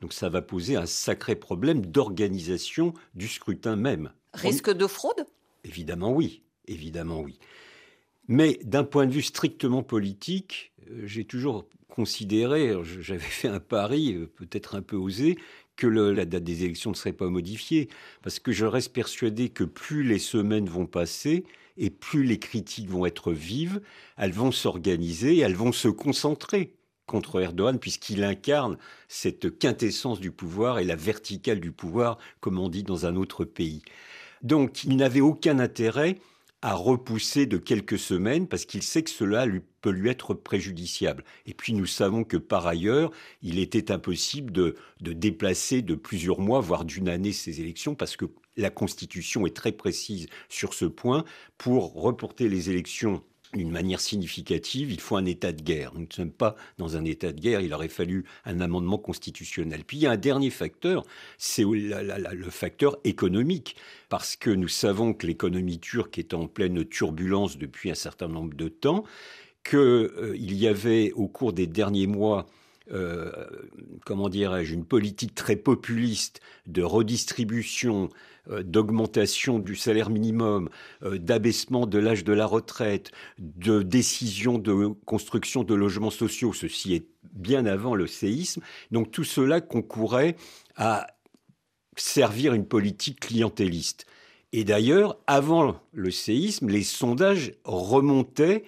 [0.00, 4.12] Donc ça va poser un sacré problème d'organisation du scrutin même.
[4.34, 5.26] Risque de fraude?
[5.64, 7.38] Évidemment oui, évidemment oui.
[8.28, 10.72] Mais d'un point de vue strictement politique,
[11.02, 15.36] j'ai toujours considéré, j'avais fait un pari peut-être un peu osé,
[15.80, 17.88] que la date des élections ne serait pas modifiée,
[18.22, 21.44] parce que je reste persuadé que plus les semaines vont passer,
[21.78, 23.80] et plus les critiques vont être vives,
[24.18, 26.74] elles vont s'organiser, elles vont se concentrer
[27.06, 28.76] contre Erdogan, puisqu'il incarne
[29.08, 33.46] cette quintessence du pouvoir et la verticale du pouvoir, comme on dit dans un autre
[33.46, 33.82] pays.
[34.42, 36.18] Donc il n'avait aucun intérêt
[36.62, 39.46] à repousser de quelques semaines parce qu'il sait que cela
[39.80, 41.24] peut lui être préjudiciable.
[41.46, 43.10] Et puis nous savons que par ailleurs,
[43.42, 48.26] il était impossible de déplacer de plusieurs mois, voire d'une année, ces élections parce que
[48.56, 51.24] la Constitution est très précise sur ce point.
[51.56, 53.22] Pour reporter les élections
[53.54, 55.92] d'une manière significative, il faut un état de guerre.
[55.94, 59.84] Nous ne sommes pas dans un état de guerre, il aurait fallu un amendement constitutionnel.
[59.84, 61.04] Puis il y a un dernier facteur,
[61.38, 63.76] c'est le facteur économique,
[64.08, 68.54] parce que nous savons que l'économie turque est en pleine turbulence depuis un certain nombre
[68.54, 69.04] de temps,
[69.64, 72.46] qu'il euh, y avait au cours des derniers mois
[72.92, 73.30] euh,
[74.04, 78.08] comment dirais-je, une politique très populiste de redistribution,
[78.50, 80.68] euh, d'augmentation du salaire minimum,
[81.02, 86.94] euh, d'abaissement de l'âge de la retraite, de décision de construction de logements sociaux, ceci
[86.94, 88.62] est bien avant le séisme.
[88.90, 90.36] Donc tout cela concourait
[90.76, 91.06] à
[91.96, 94.06] servir une politique clientéliste.
[94.52, 98.64] Et d'ailleurs, avant le séisme, les sondages remontaient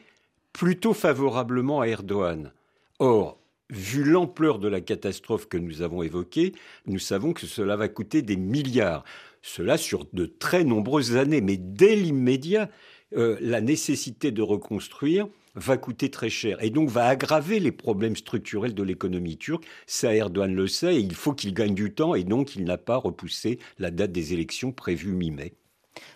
[0.52, 2.52] plutôt favorablement à Erdogan.
[2.98, 6.52] Or, vu l'ampleur de la catastrophe que nous avons évoquée,
[6.86, 9.04] nous savons que cela va coûter des milliards.
[9.42, 11.40] Cela sur de très nombreuses années.
[11.40, 12.70] Mais dès l'immédiat,
[13.16, 18.16] euh, la nécessité de reconstruire va coûter très cher et donc va aggraver les problèmes
[18.16, 19.66] structurels de l'économie turque.
[19.86, 22.78] Ça, Erdogan le sait et il faut qu'il gagne du temps et donc il n'a
[22.78, 25.54] pas repoussé la date des élections prévues mi-mai.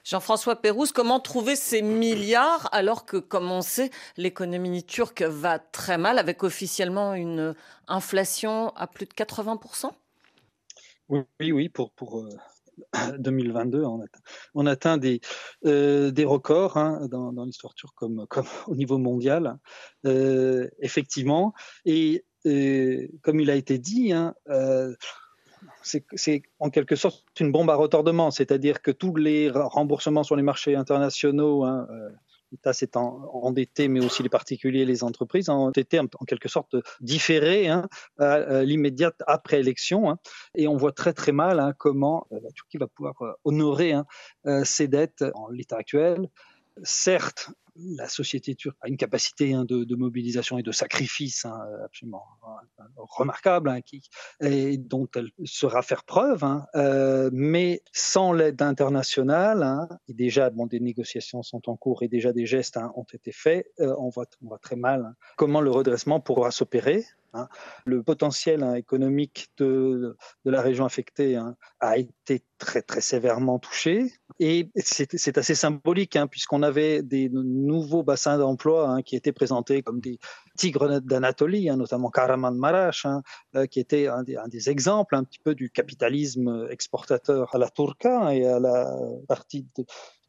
[0.04, 5.98] Jean-François Pérouse, comment trouver ces milliards alors que, comme on sait, l'économie turque va très
[5.98, 7.54] mal avec officiellement une
[7.88, 9.90] inflation à plus de 80%
[11.08, 12.24] Oui, oui, pour, pour
[13.18, 14.20] 2022, on atteint,
[14.54, 15.20] on atteint des,
[15.64, 19.58] euh, des records hein, dans, l'histoire turque comme, comme au niveau mondial,
[20.04, 21.54] euh, effectivement.
[21.84, 24.34] Et euh, comme il a été dit, hein,
[25.86, 30.42] c'est en quelque sorte une bombe à retardement, c'est-à-dire que tous les remboursements sur les
[30.42, 32.10] marchés internationaux, hein, euh,
[32.52, 37.68] l'État s'est endetté, mais aussi les particuliers, les entreprises, ont été en, quelque sorte différés
[37.68, 40.10] hein, à, l'immédiate après élection.
[40.10, 40.18] Hein.
[40.54, 43.94] et on voit très très mal comment euh, la Turquie va pouvoir euh, honorer
[44.64, 46.28] ses dettes en l'état actuel.
[46.82, 52.24] Certes, la société turque a une capacité hein, de, mobilisation et de sacrifice hein, absolument
[52.44, 53.80] euh, remarquable, hein,
[54.78, 61.42] dont elle sera faire preuve, euh, mais sans l'aide internationale, et déjà bon, des négociations
[61.42, 64.58] sont en cours et déjà des gestes ont été faits, euh, on, voit, on voit
[64.58, 67.04] très mal comment le redressement pourra s'opérer.
[67.84, 71.38] Le potentiel économique de, la région affectée
[71.80, 74.12] a été très très sévèrement touché.
[74.38, 79.82] Et c'est assez symbolique, hein, puisqu'on avait des nouveaux bassins d'emploi hein, qui étaient présentés
[79.82, 80.18] comme des
[80.56, 83.22] tigres d'Anatolie, hein, notamment Karaman Marash, hein,
[83.54, 88.34] euh, qui était un des, exemples un petit peu du capitalisme exportateur à la Turca
[88.34, 88.90] et à la
[89.28, 89.84] partie de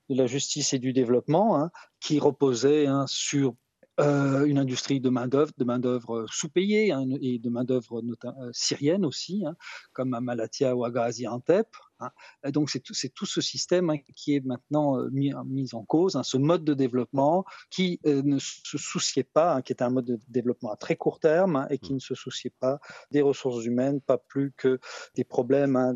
[0.10, 3.55] la justice et du développement, qui reposait sur
[3.99, 9.43] euh, une industrie de main-d'œuvre, de main-d'œuvre sous-payée hein, et de main-d'œuvre euh, syrienne aussi,
[9.45, 9.55] hein,
[9.93, 11.67] comme à Malatia ou à Gaziantep.
[11.99, 12.12] Hein.
[12.51, 16.15] Donc c'est tout, tout, ce système hein, qui est maintenant euh, mis, mis, en cause,
[16.15, 20.05] hein, ce mode de développement qui euh, ne se souciait pas, qui était un mode
[20.05, 21.95] de développement à très court terme et qui mmh.
[21.95, 22.79] ne se souciait pas
[23.12, 24.79] des ressources humaines, pas plus que
[25.15, 25.95] des problèmes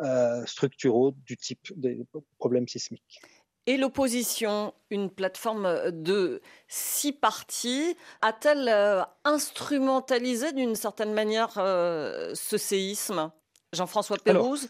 [0.00, 2.04] euh, structuraux du type des
[2.38, 3.20] problèmes sismiques.
[3.66, 12.58] Et l'opposition, une plateforme de six partis, a-t-elle euh, instrumentalisé d'une certaine manière euh, ce
[12.58, 13.30] séisme?
[13.72, 14.68] Jean-François Pérouse?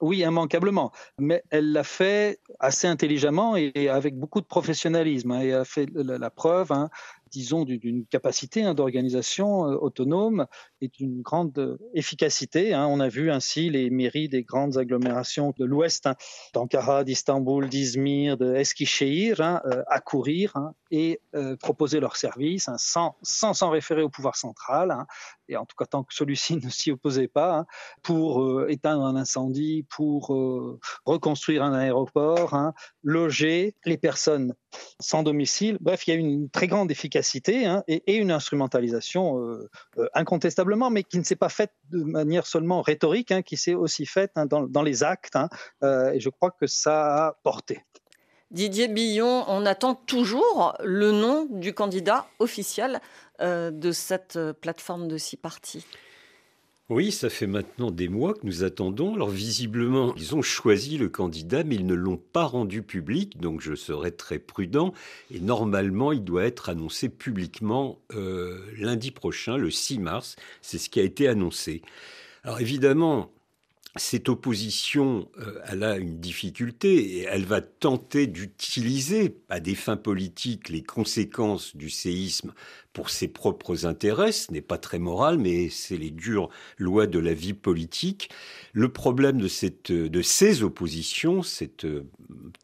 [0.00, 0.92] oui, immanquablement.
[1.18, 5.30] Mais elle l'a fait assez intelligemment et avec beaucoup de professionnalisme.
[5.30, 6.90] Hein, et a fait la, preuve hein,
[7.34, 10.46] disons, d'une capacité hein, d'organisation euh, autonome
[10.80, 12.72] et d'une grande euh, efficacité.
[12.72, 12.86] Hein.
[12.88, 16.14] On a vu ainsi les mairies des grandes agglomérations de l'Ouest, hein,
[16.54, 20.54] d'Ankara, d'Istanbul, d'Izmir, de euh, accourir
[20.92, 21.20] et
[21.58, 24.96] proposer leurs services sans s'en sans, référer au pouvoir central,
[25.48, 27.66] et en tout cas tant que celui-ci ne s'y opposait pas,
[28.02, 30.28] pour éteindre un incendie, pour
[31.04, 32.56] reconstruire un aéroport,
[33.02, 34.54] loger les personnes
[35.00, 35.78] sans domicile.
[35.80, 40.90] Bref, il y a une très grande efficacité Hein, et, une instrumentalisation euh, euh, incontestablement,
[40.90, 44.32] mais qui ne s'est pas faite de manière seulement rhétorique, hein, qui s'est aussi faite
[44.36, 45.38] hein, dans, les actes.
[45.82, 47.84] Euh, et je crois que ça a porté.
[48.50, 53.00] Didier Billon, on attend toujours le nom du candidat officiel
[53.40, 55.84] de cette plateforme de six partis.
[56.90, 59.14] Oui, ça fait maintenant des mois que nous attendons.
[59.14, 63.62] Alors visiblement, ils ont choisi le candidat, mais ils ne l'ont pas rendu public, donc
[63.62, 64.92] je serai très prudent.
[65.30, 70.36] Et normalement, il doit être annoncé publiquement euh, lundi prochain, le 6 mars.
[70.60, 71.80] C'est ce qui a été annoncé.
[72.42, 73.30] Alors évidemment,
[73.96, 79.96] cette opposition, euh, elle a une difficulté et elle va tenter d'utiliser à des fins
[79.96, 82.52] politiques les conséquences du séisme
[82.92, 84.32] pour ses propres intérêts.
[84.32, 88.30] Ce n'est pas très moral, mais c'est les dures lois de la vie politique.
[88.72, 92.04] Le problème de, cette, de ces oppositions, cette euh,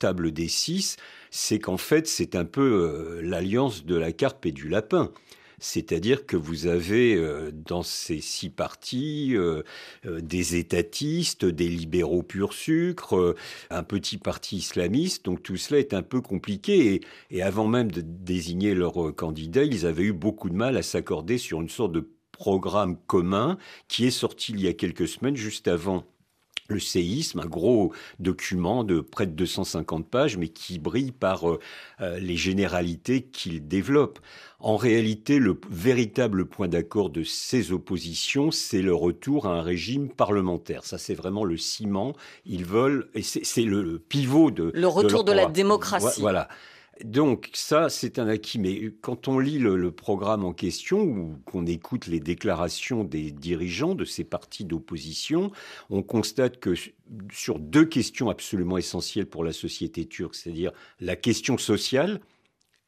[0.00, 0.96] table des six,
[1.30, 5.12] c'est qu'en fait, c'est un peu euh, l'alliance de la carpe et du lapin.
[5.60, 9.62] C'est-à-dire que vous avez euh, dans ces six partis euh,
[10.06, 13.36] euh, des étatistes, des libéraux pur sucre,
[13.68, 15.26] un petit parti islamiste.
[15.26, 17.02] Donc tout cela est un peu compliqué.
[17.30, 21.38] Et, avant même de désigner leur candidat, ils avaient eu beaucoup de mal à s'accorder
[21.38, 25.68] sur une sorte de programme commun qui est sorti il y a quelques semaines, juste
[25.68, 26.04] avant
[26.70, 31.44] le séisme, un gros document de près de 250 pages, mais qui brille par
[32.00, 34.18] les généralités qu'il développe.
[34.62, 40.11] En réalité, le véritable point d'accord de ces oppositions, c'est le retour à un régime
[40.11, 40.85] parlementaire.
[40.85, 42.14] Ça, c'est vraiment le ciment.
[42.44, 44.70] Ils veulent, et c'est le pivot de...
[44.74, 46.20] Le retour de, la démocratie.
[46.20, 46.48] Voilà.
[47.04, 48.58] Donc ça, c'est un acquis.
[48.58, 53.94] Mais quand on lit le, programme en question ou qu'on écoute les déclarations des dirigeants
[53.94, 55.50] de ces partis d'opposition,
[55.88, 56.74] on constate que
[57.32, 62.20] sur deux questions absolument essentielles pour la société turque, c'est-à-dire la question sociale,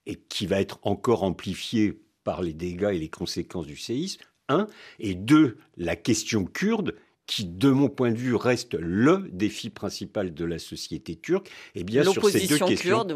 [0.06, 4.66] et qui va être encore amplifié par les dégâts et les conséquences du séisme, un,
[4.98, 6.94] et deux, la question kurde,
[7.32, 11.82] qui, de mon point de vue, reste le défi principal de la société turque, eh
[11.82, 13.06] bien, sur ces deux questions,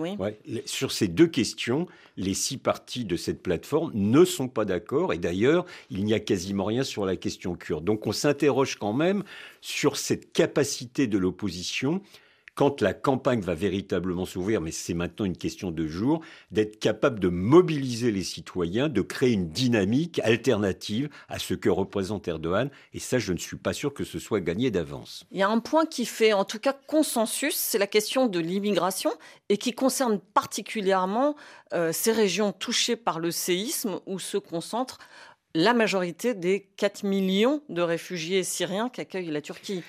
[0.65, 5.13] sur ces deux questions, les six parties de cette plateforme ne sont pas d'accord.
[5.13, 7.85] Et d'ailleurs, il n'y a quasiment rien sur la question kurde.
[7.85, 9.23] Donc, on s'interroge quand même
[9.61, 12.01] sur cette capacité de l'opposition
[12.57, 17.21] quand la campagne va véritablement s'ouvrir, mais c'est maintenant une question de jour, d'être capable
[17.21, 22.71] de mobiliser les citoyens, de créer une dynamique alternative à ce que représente Erdogan.
[22.95, 25.25] Et ça, je ne suis pas sûr que ce soit gagné d'avance.
[25.31, 28.39] Il y a un point qui fait en tout cas consensus, c'est la question de
[28.39, 29.11] l'immigration
[29.51, 31.37] et qui concerne particulièrement
[31.75, 34.99] euh, ces régions touchées par le séisme où se concentre
[35.55, 39.83] la majorité des 4 millions de réfugiés syriens qu'accueille la Turquie.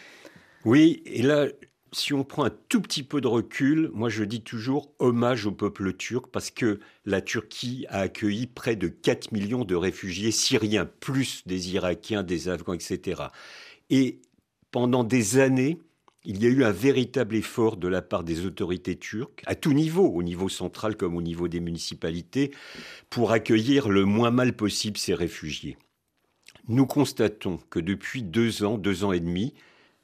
[0.65, 1.47] Oui, et là,
[1.91, 5.51] si on prend un tout petit peu de recul, moi je dis toujours hommage au
[5.51, 10.85] peuple turc parce que la Turquie a accueilli près de 4 millions de réfugiés syriens,
[10.99, 13.23] plus des Irakiens, des Afghans, etc.
[13.89, 14.19] Et
[14.71, 15.79] pendant des années,
[16.23, 19.71] il y a eu un véritable effort de la part des autorités turques, à tout
[19.71, 22.51] niveau, au niveau central comme au niveau des municipalités,
[23.09, 25.77] pour accueillir le moins mal possible ces réfugiés.
[26.67, 29.53] Nous constatons que depuis deux ans, deux ans et demi,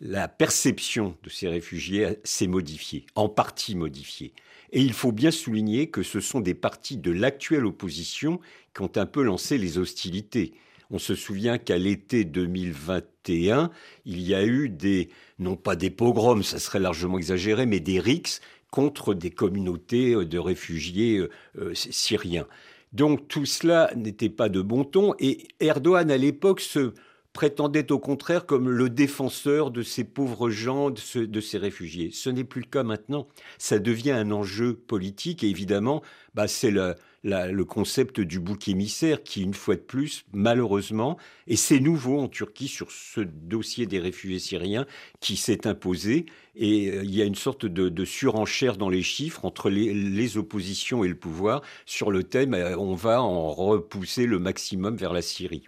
[0.06, 4.34] la perception de ces réfugiés s'est modifiée, en partie modifiée.
[4.74, 8.42] Et il faut bien souligner que ce sont des partis de l'actuelle opposition
[8.76, 10.56] qui ont un peu lancé les hostilités.
[10.92, 13.72] On se souvient qu'à l'été 2021,
[14.06, 18.02] il y a eu des, non pas des pogroms, ça serait largement exagéré, mais des
[18.02, 22.48] rixes contre des communautés de réfugiés euh, euh, syriens.
[22.92, 26.94] Donc tout cela n'était pas de bon ton et Erdogan à l'époque se
[27.34, 32.12] prétendait au contraire comme le défenseur de ces pauvres gens, de, ces réfugiés.
[32.14, 33.28] Ce n'est plus le cas maintenant.
[33.58, 36.04] Ça devient un enjeu politique et évidemment,
[36.36, 41.18] bah, c'est le, le concept du bouc émissaire qui, une fois de plus, malheureusement,
[41.48, 44.86] et c'est nouveau en Turquie sur ce dossier des réfugiés syriens
[45.20, 46.26] qui s'est imposé.
[46.56, 51.04] Et euh, il y a une sorte de, surenchère dans les chiffres entre les, oppositions
[51.04, 55.22] et le pouvoir sur le thème euh, on va en repousser le maximum vers la
[55.22, 55.68] Syrie.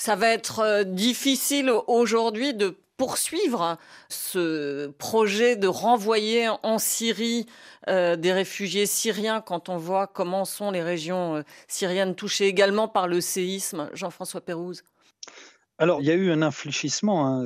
[0.00, 3.76] Ça va être euh, difficile aujourd'hui de poursuivre
[4.08, 7.44] ce projet de renvoyer en Syrie
[7.86, 12.88] euh, des réfugiés syriens quand on voit comment sont les régions euh, syriennes touchées également
[12.88, 13.90] par le séisme.
[13.92, 14.84] Jean-François Pérouse.
[15.80, 17.42] Alors, il y a eu un infléchissement hein,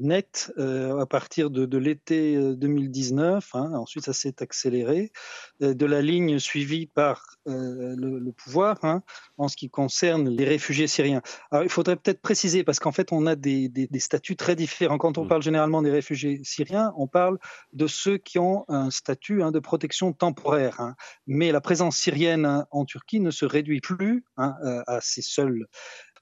[0.00, 3.54] net à partir de, l'été 2019.
[3.54, 3.74] Hein.
[3.74, 5.12] ensuite, ça s'est accéléré
[5.60, 9.04] de la ligne suivie par euh, le, pouvoir hein,
[9.38, 11.22] en ce qui concerne les réfugiés syriens.
[11.52, 13.70] Alors, il faudrait peut-être préciser, parce qu'en fait, on a des,
[14.00, 14.98] statuts très différents.
[14.98, 15.28] Quand on mm.
[15.28, 17.38] parle généralement des réfugiés syriens, on parle
[17.72, 20.94] de ceux qui ont un statut de protection temporaire.
[21.28, 25.68] Mais la présence syrienne en Turquie ne se réduit plus euh, à ces seuls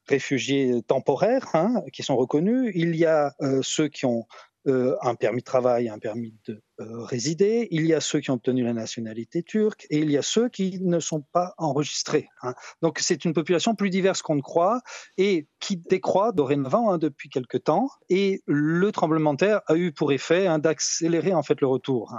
[0.06, 1.52] réfugiés temporaires
[1.92, 2.72] qui sont reconnus.
[2.74, 4.26] Il y a euh, ceux qui ont
[4.66, 8.64] un permis de travail, un permis de euh, il y a ceux qui ont obtenu
[8.64, 12.28] la nationalité turque et il y a ceux qui ne sont pas enregistrés.
[12.42, 12.54] Hein.
[12.82, 14.80] Donc c'est une population plus diverse qu'on ne croit
[15.16, 17.88] et qui décroît dorénavant hein, depuis quelque temps.
[18.08, 22.14] Et le tremblement de terre a eu pour effet hein, d'accélérer en fait le retour,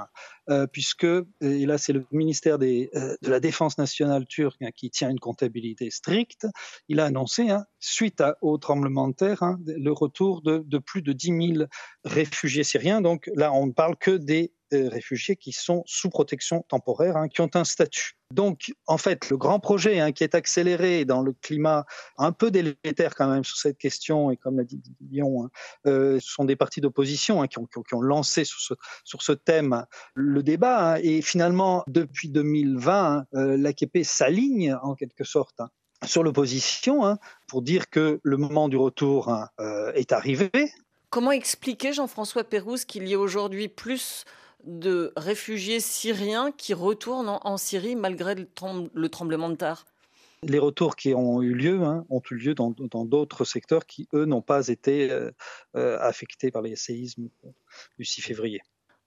[0.49, 1.05] euh, puisque
[1.41, 5.89] et là c'est le ministère euh, de la Défense nationale turque qui tient une comptabilité
[5.89, 6.47] stricte.
[6.87, 7.47] Il a annoncé
[7.79, 11.67] suite au tremblement de terre le retour de, de plus de 10 000
[12.03, 13.01] réfugiés syriens.
[13.01, 17.41] Donc là on ne parle que des réfugiés qui sont sous protection temporaire, hein, qui
[17.41, 18.13] ont un statut.
[18.33, 21.85] Donc, en fait, le grand projet hein, qui est accéléré dans le climat
[22.17, 25.49] un peu délétère quand même sur cette question, et comme l'a dit Lyon, hein,
[25.85, 30.99] euh, ce sont des partis d'opposition qui, ont, lancé sur ce, thème le débat.
[31.01, 35.61] et finalement, depuis 2020, euh, l'AKP s'aligne en quelque sorte
[36.03, 40.49] sur l'opposition pour dire que le moment du retour euh, est arrivé.
[41.09, 44.25] Comment expliquer, Jean-François Pérouse, qu'il y ait aujourd'hui plus
[44.65, 49.85] de réfugiés syriens qui retournent en, Syrie malgré le, tremblement de terre
[50.43, 52.71] les retours qui ont eu lieu hein, ont eu lieu dans
[53.05, 55.31] d'autres secteurs qui, eux, n'ont pas été euh,
[55.75, 57.29] euh, affectés par les séismes
[57.97, 58.61] du 6 février.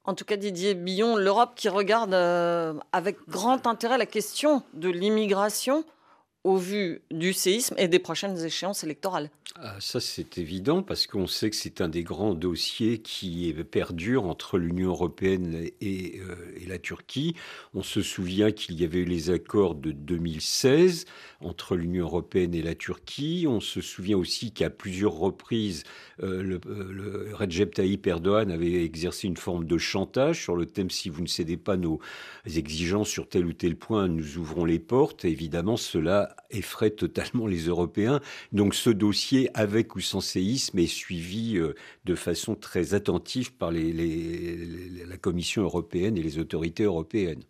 [0.05, 4.89] En tout cas, Didier Billon, l'Europe qui regarde euh, avec grand intérêt la question de
[4.89, 5.85] l'immigration
[6.49, 9.29] au vu du séisme et des prochaines échéances électorales.
[9.57, 14.25] Ah, ça, c'est évident parce qu'on sait que c'est un des grands dossiers qui perdure
[14.25, 17.35] entre l'Union européenne et, euh, la Turquie.
[17.75, 21.05] On se souvient qu'il y avait eu les accords de 2016
[21.41, 23.47] entre l'Union européenne et la Turquie.
[23.49, 25.85] On se souvient aussi qu'à plusieurs reprises,
[26.23, 30.67] euh, le, euh, le, Recep Tayyip Erdogan avait exercé une forme de chantage sur le
[30.67, 32.01] thème si vous ne cédez pas nos
[32.47, 35.25] exigences sur tel ou tel point, nous ouvrons les portes.
[35.25, 38.21] évidemment, cela effraie totalement les Européens.
[38.53, 41.75] Donc ce dossier, avec ou sans séisme, est suivi euh,
[42.05, 47.45] de façon très attentive par la Commission européenne et les autorités européennes.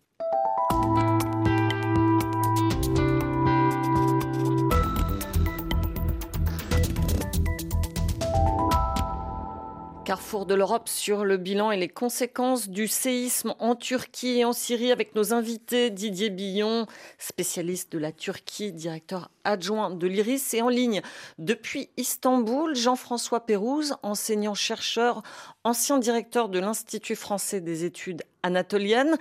[10.09, 14.53] Carrefour de l'Europe sur le bilan et les conséquences du séisme en Turquie et en
[14.53, 16.87] Syrie avec nos invités Didier Billon,
[17.19, 21.03] spécialiste de la Turquie, directeur adjoint de l'IRIS et en ligne
[21.37, 25.21] depuis Istanbul, Jean-François Pérouse, enseignant-chercheur,
[25.63, 29.17] ancien directeur de l'Institut français des études anatoliennes.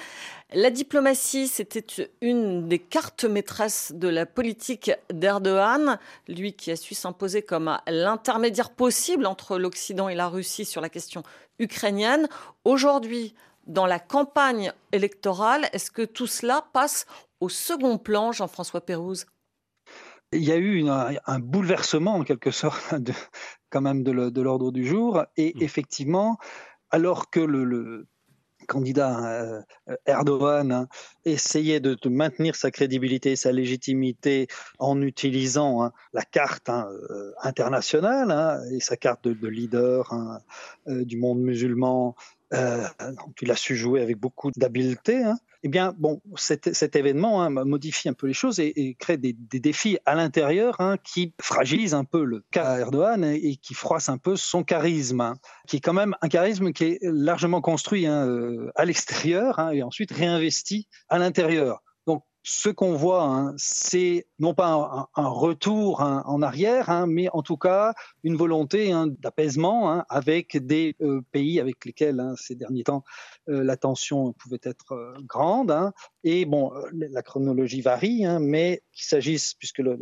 [0.53, 5.99] La diplomatie, c'était une des cartes maîtresses de la politique d'Erdogan,
[6.29, 10.89] lui qui a su s'imposer comme l'intermédiaire possible entre l'Occident et la Russie sur la
[10.89, 11.23] question
[11.59, 12.29] ukrainienne.
[12.65, 13.35] Aujourd'hui,
[13.67, 17.07] dans la campagne électorale, est-ce que tout cela passe
[17.41, 19.27] au second plan, Jean-François Pérouse?
[20.33, 23.13] Il y a eu un bouleversement en quelque sorte de,
[23.71, 25.63] quand même de l'ordre du jour et mmh.
[25.63, 26.39] effectivement
[26.91, 28.07] alors que le
[28.69, 29.63] candidat euh,
[30.07, 30.89] Erdogan hein,
[31.25, 34.47] essayait de, maintenir sa crédibilité, sa légitimité
[34.79, 40.13] en utilisant hein, la carte hein, euh, internationale et sa carte de, leader
[40.87, 42.15] euh, du monde musulman.
[42.53, 45.25] Il a su jouer avec beaucoup d'habileté
[45.65, 49.99] eh bien, bon, cet, événement hein, modifie un peu les choses et, crée des, défis
[50.07, 54.37] à l'intérieur hein, qui fragilisent un peu le cas Erdogan et, qui froissent un peu
[54.37, 55.35] son charisme, hein,
[55.67, 60.13] qui est quand même un charisme qui est largement construit euh, à l'extérieur et ensuite
[60.13, 61.83] réinvesti à l'intérieur
[62.49, 67.43] ce qu'on voit, hein, c'est non pas un, retour hein, en arrière, hein, mais en
[67.43, 67.93] tout cas
[68.25, 73.05] une volonté d'apaisement avec des euh, pays avec lesquels ces derniers temps
[73.51, 75.93] euh, la tension pouvait être euh, grande.
[76.25, 79.99] et bon, la chronologie varie, mais qu'il s'agisse, puisque le,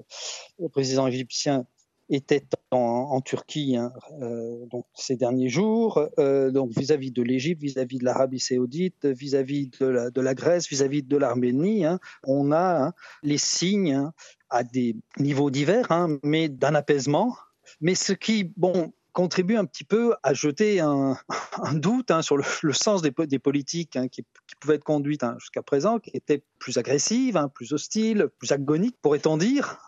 [0.61, 1.67] le président égyptien
[2.09, 3.93] était en, Turquie hein,
[4.23, 9.71] euh, donc ces derniers jours, euh, donc vis-à-vis de l'Égypte, vis-à-vis de l'Arabie Saoudite, vis-à-vis
[9.81, 12.93] de la, Grèce, vis-à-vis de l'Arménie, hein, on a hein,
[13.23, 14.11] les signes
[14.51, 15.89] à des niveaux divers,
[16.23, 17.37] mais d'un apaisement.
[17.81, 21.17] Mais ce qui, bon, contribue un petit peu à jeter un,
[21.73, 24.27] doute sur le, sens des, politiques qui,
[24.61, 29.79] pouvaient être conduites jusqu'à présent, qui étaient plus agressives, plus hostiles, plus agoniques, pourrait-on dire.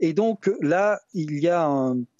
[0.00, 1.66] Et donc là, il y a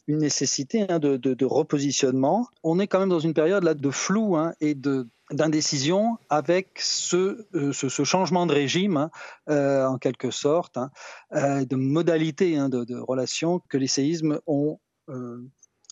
[0.06, 2.46] une nécessité hein, de, repositionnement.
[2.62, 6.80] On est quand même dans une période là de flou hein, et de d'indécision avec
[6.80, 9.10] ce, euh, changement de régime, hein,
[9.48, 10.76] euh, en quelque sorte,
[11.32, 14.80] euh, de modalités de, de relations que les séismes ont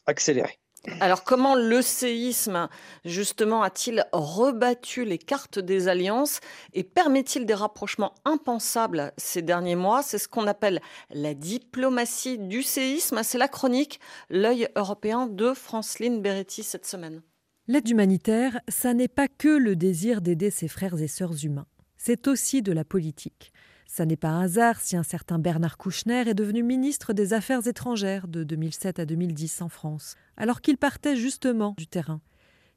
[0.07, 0.59] accéléré.
[1.01, 2.69] Alors comment le séisme,
[3.05, 6.41] justement, a-t-il rebattu les cartes des alliances
[6.73, 10.03] et permet-il des rapprochements impensables ces derniers mois?
[10.03, 13.21] C'est ce qu'on appelle la diplomatie du séisme.
[13.23, 14.01] C'est la chronique
[14.31, 17.23] L'œil européen de Franceline Beretti cette semaine.
[17.67, 21.67] L'aide humanitaire, ça n'est pas que le désir d'aider ses frères et sœurs humains.
[21.99, 23.53] C'est aussi de la politique.
[23.91, 27.67] Ça n'est pas un hasard si un certain Bernard Kouchner est devenu ministre des Affaires
[27.67, 32.21] étrangères de 2007 à 2010 en France, alors qu'il partait justement du terrain.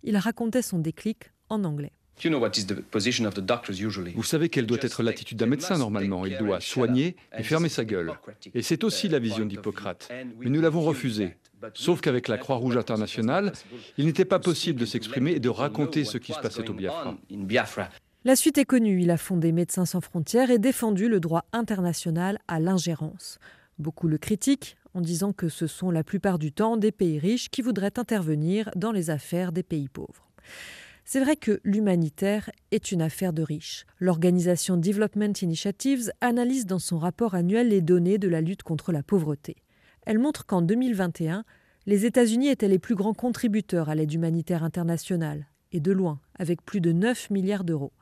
[0.03, 1.91] Il racontait son déclic en anglais.
[4.15, 6.25] Vous savez quelle doit être l'attitude d'un médecin normalement.
[6.25, 8.13] Il doit soigner et fermer sa gueule.
[8.53, 10.09] Et c'est aussi la vision d'Hippocrate.
[10.39, 11.35] Mais nous l'avons refusé.
[11.73, 13.51] Sauf qu'avec la Croix-Rouge internationale,
[13.97, 17.89] il n'était pas possible de s'exprimer et de raconter ce qui se passait au Biafra.
[18.23, 22.37] La suite est connue, il a fondé Médecins sans frontières et défendu le droit international
[22.47, 23.39] à l'ingérence.
[23.79, 27.49] Beaucoup le critiquent en disant que ce sont la plupart du temps des pays riches
[27.49, 30.29] qui voudraient intervenir dans les affaires des pays pauvres.
[31.03, 33.87] C'est vrai que l'humanitaire est une affaire de riches.
[33.97, 39.01] L'organisation Development Initiatives analyse dans son rapport annuel les données de la lutte contre la
[39.01, 39.55] pauvreté.
[40.05, 41.43] Elle montre qu'en 2021,
[41.87, 46.63] les États-Unis étaient les plus grands contributeurs à l'aide humanitaire internationale, et de loin, avec
[46.63, 47.93] plus de 9 milliards d'euros.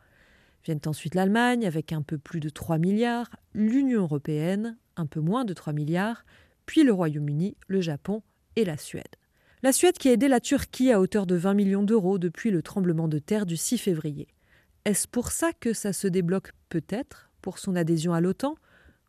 [0.64, 5.46] Viennent ensuite l'Allemagne avec un peu plus de 3 milliards, l'Union européenne, un peu moins
[5.46, 6.26] de 3 milliards,
[6.66, 8.22] puis le Royaume-Uni, le Japon
[8.56, 9.16] et la Suède.
[9.62, 12.62] La Suède qui a aidé la Turquie à hauteur de 20 millions d'euros depuis le
[12.62, 14.28] tremblement de terre du 6 février.
[14.86, 18.56] Est-ce pour ça que ça se débloque peut-être pour son adhésion à l'OTAN?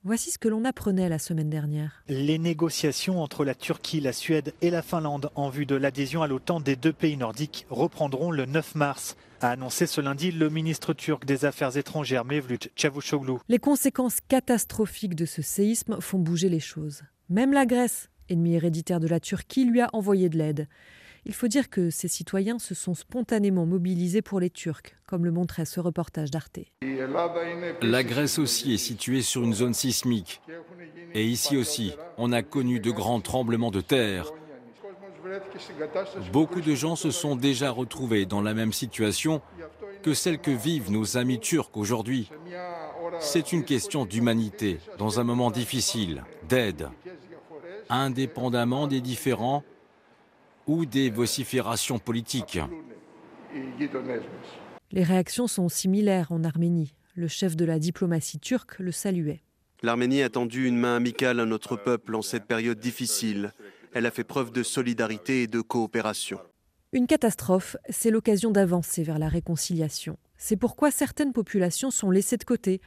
[0.02, 2.02] Voici ce que l'on apprenait la semaine dernière.
[2.08, 6.26] Les négociations entre la Turquie, la Suède et la Finlande en vue de l'adhésion à
[6.26, 10.94] l'OTAN des deux pays nordiques reprendront le 9 mars, a annoncé ce lundi le ministre
[10.94, 13.40] turc des Affaires étrangères Mevlut Çavuşoğlu.
[13.50, 17.02] Les conséquences catastrophiques de ce séisme font bouger les choses.
[17.28, 20.66] Même la Grèce, ennemie héréditaire de la Turquie, lui a envoyé de l'aide.
[21.26, 25.30] Il faut dire que ces citoyens se sont spontanément mobilisés pour les Turcs, comme le
[25.30, 26.60] montrait ce reportage d'Arte.
[27.82, 30.40] La Grèce aussi est située sur une zone sismique.
[31.14, 34.32] Et ici aussi, on a connu de grands tremblements de terre.
[36.32, 39.42] Beaucoup de gens se sont déjà retrouvés dans la même situation
[40.02, 42.30] que celle que vivent nos amis turcs aujourd'hui.
[43.18, 46.88] C'est une question d'humanité, dans un moment difficile, d'aide,
[47.88, 49.62] indépendamment des différends
[50.70, 52.60] ou des vociférations politiques.
[54.92, 56.94] Les réactions sont similaires en Arménie.
[57.16, 59.42] Le chef de la diplomatie turque le saluait.
[59.82, 63.52] L'Arménie a tendu une main amicale à notre peuple en cette période difficile.
[63.94, 66.38] Elle a fait preuve de solidarité et de coopération.
[66.92, 70.18] Une catastrophe, c'est l'occasion d'avancer vers la réconciliation.
[70.36, 72.80] C'est pourquoi certaines populations sont laissées de côté.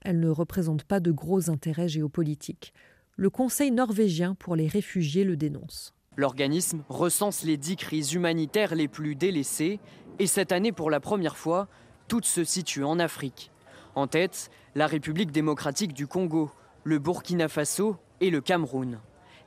[0.00, 2.72] Elles ne représentent pas de gros intérêts géopolitiques.
[3.16, 5.95] Le Conseil norvégien pour les réfugiés le dénonce.
[6.16, 9.80] L'organisme recense les dix crises humanitaires les plus délaissées
[10.18, 11.68] et cette année, pour la première fois,
[12.08, 13.50] toutes se situent en Afrique.
[13.94, 16.50] En tête, la République démocratique du Congo,
[16.84, 18.98] le Burkina Faso et le Cameroun.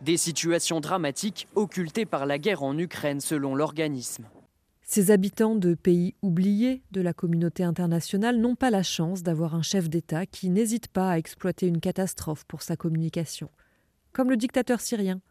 [0.02, 4.26] Des situations dramatiques occultées par la guerre en Ukraine selon l'organisme.
[4.84, 9.62] Ces habitants de pays oubliés de la communauté internationale n'ont pas la chance d'avoir un
[9.62, 13.50] chef d'État qui n'hésite pas à exploiter une catastrophe pour sa communication.
[14.14, 15.22] Comme le dictateur syrien.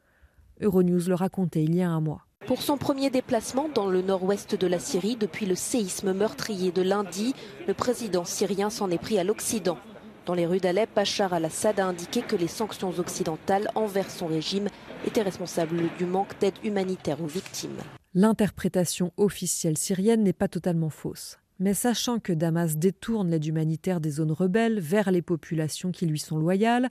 [0.60, 2.24] Euronews le racontait il y a un mois.
[2.46, 6.82] Pour son premier déplacement dans le nord-ouest de la Syrie depuis le séisme meurtrier de
[6.82, 7.34] lundi,
[7.66, 9.78] le président syrien s'en est pris à l'Occident.
[10.24, 14.68] Dans les rues d'Alep, Bachar al-Assad a indiqué que les sanctions occidentales envers son régime
[15.06, 17.78] étaient responsables du manque d'aide humanitaire aux victimes.
[18.14, 21.38] L'interprétation officielle syrienne n'est pas totalement fausse.
[21.60, 26.18] Mais sachant que Damas détourne l'aide humanitaire des zones rebelles vers les populations qui lui
[26.18, 26.88] sont loyales,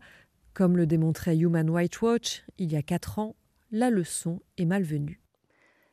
[0.54, 3.36] comme le démontrait Human Rights Watch il y a quatre ans,
[3.72, 5.20] la leçon est malvenue.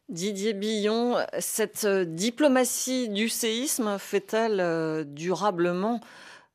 [0.08, 6.00] Didier Billon, cette diplomatie du séisme fait-elle euh, durablement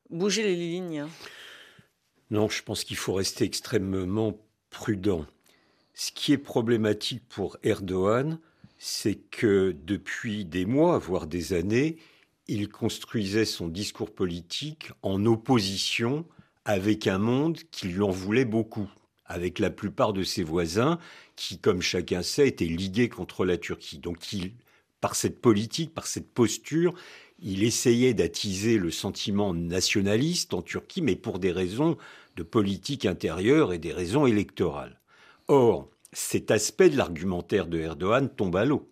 [0.09, 1.07] bouger les lignes?
[2.29, 4.37] Non, je pense qu'il faut rester extrêmement
[4.69, 5.25] prudent.
[5.95, 8.37] Ce qui est problématique pour Erdogan,
[8.77, 11.97] c'est que depuis des mois, voire des années,
[12.47, 16.25] il construisait son discours politique en opposition
[16.65, 18.89] avec un monde qui lui en voulait beaucoup,
[19.29, 20.99] avec la plupart de ses voisins
[21.35, 23.99] qui, comme chacun sait, étaient ligués contre la Turquie.
[23.99, 24.53] Donc il,
[24.99, 26.93] par cette politique, par cette posture,
[27.41, 31.97] il essayait d'attiser le sentiment nationaliste en Turquie, mais pour des raisons
[32.35, 34.99] de politique intérieure et des raisons électorales.
[35.47, 38.89] Or, cet aspect de l'argumentaire de Erdogan tombe à l'eau.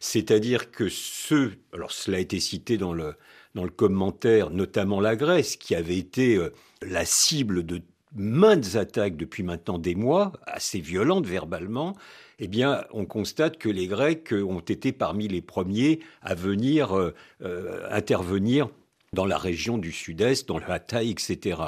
[0.00, 3.14] C'est-à-dire que ceux, alors cela a été cité dans le,
[3.54, 7.82] dans le commentaire, notamment la Grèce, qui avait été euh, la cible de
[8.14, 11.96] maintes attaques depuis maintenant des mois, assez violentes verbalement,
[12.38, 17.14] eh bien, on constate que les Grecs ont été parmi les premiers à venir euh,
[17.42, 18.68] euh, intervenir
[19.12, 21.60] dans la région du sud-est, dans le Hatay, etc.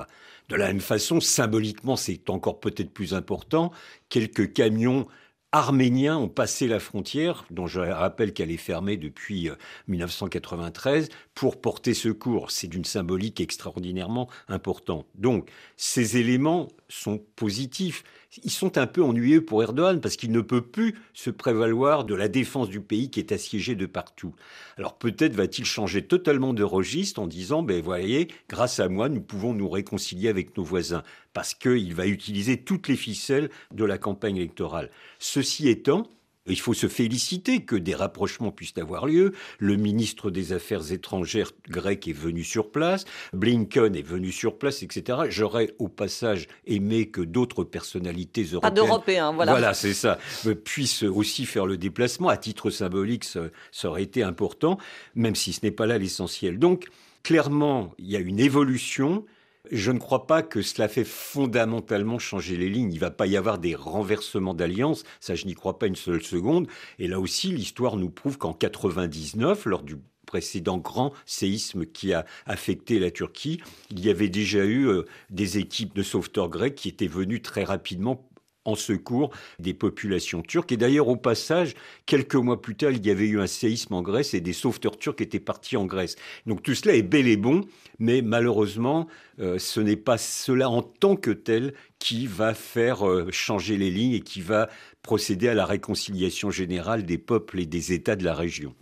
[0.48, 3.72] De la même façon, symboliquement, c'est encore peut-être plus important,
[4.08, 5.06] quelques camions
[5.52, 9.50] arméniens ont passé la frontière, dont je rappelle qu'elle est fermée depuis
[9.86, 12.50] 1993, euh, pour porter secours.
[12.50, 15.06] C'est d'une symbolique extraordinairement importante.
[15.14, 18.02] Donc, ces éléments sont positifs
[18.44, 22.14] ils sont un peu ennuyeux pour Erdogan parce qu'il ne peut plus se prévaloir de
[22.14, 24.34] la défense du pays qui est assiégé de partout.
[24.78, 29.20] Alors peut-être va-t-il changer totalement de registre en disant, ben voyez, grâce à moi, nous
[29.20, 33.98] pouvons nous réconcilier avec nos voisins parce qu'il va utiliser toutes les ficelles de la
[33.98, 34.90] campagne électorale.
[35.18, 36.08] Ceci étant,
[36.46, 39.32] il faut se féliciter que des rapprochements puissent avoir lieu.
[39.58, 44.82] Le ministre des Affaires étrangères grec est venu sur place, Blinken est venu sur place,
[44.82, 45.20] etc.
[45.28, 50.18] J'aurais au passage aimé que d'autres personnalités européennes, pas d'Européens, voilà, voilà, c'est ça,
[50.64, 53.24] puissent aussi faire le déplacement à titre symbolique.
[53.24, 54.78] Ça, ça aurait été important,
[55.14, 56.58] même si ce n'est pas là l'essentiel.
[56.58, 56.88] Donc,
[57.22, 59.24] clairement, il y a une évolution.
[59.70, 62.90] Je ne crois pas que cela fait fondamentalement changer les lignes.
[62.90, 65.96] Il ne va pas y avoir des renversements d'alliances, ça je n'y crois pas une
[65.96, 66.66] seule seconde.
[66.98, 72.24] Et là aussi, l'histoire nous prouve qu'en 99, lors du précédent grand séisme qui a
[72.46, 73.60] affecté la Turquie,
[73.90, 77.64] il y avait déjà eu euh, des équipes de sauveteurs grecs qui étaient venues très
[77.64, 78.28] rapidement
[78.64, 80.72] en secours des populations turques.
[80.72, 81.74] Et d'ailleurs, au passage,
[82.06, 84.96] quelques mois plus tard, il y avait eu un séisme en Grèce et des sauveteurs
[84.96, 86.16] turcs étaient partis en Grèce.
[86.46, 87.62] Donc tout cela est bel et bon,
[87.98, 89.08] mais malheureusement,
[89.40, 93.90] euh, ce n'est pas cela en tant que tel qui va faire euh, changer les
[93.90, 94.68] lignes et qui va
[95.02, 98.74] procéder à la réconciliation générale des peuples et des États de la région.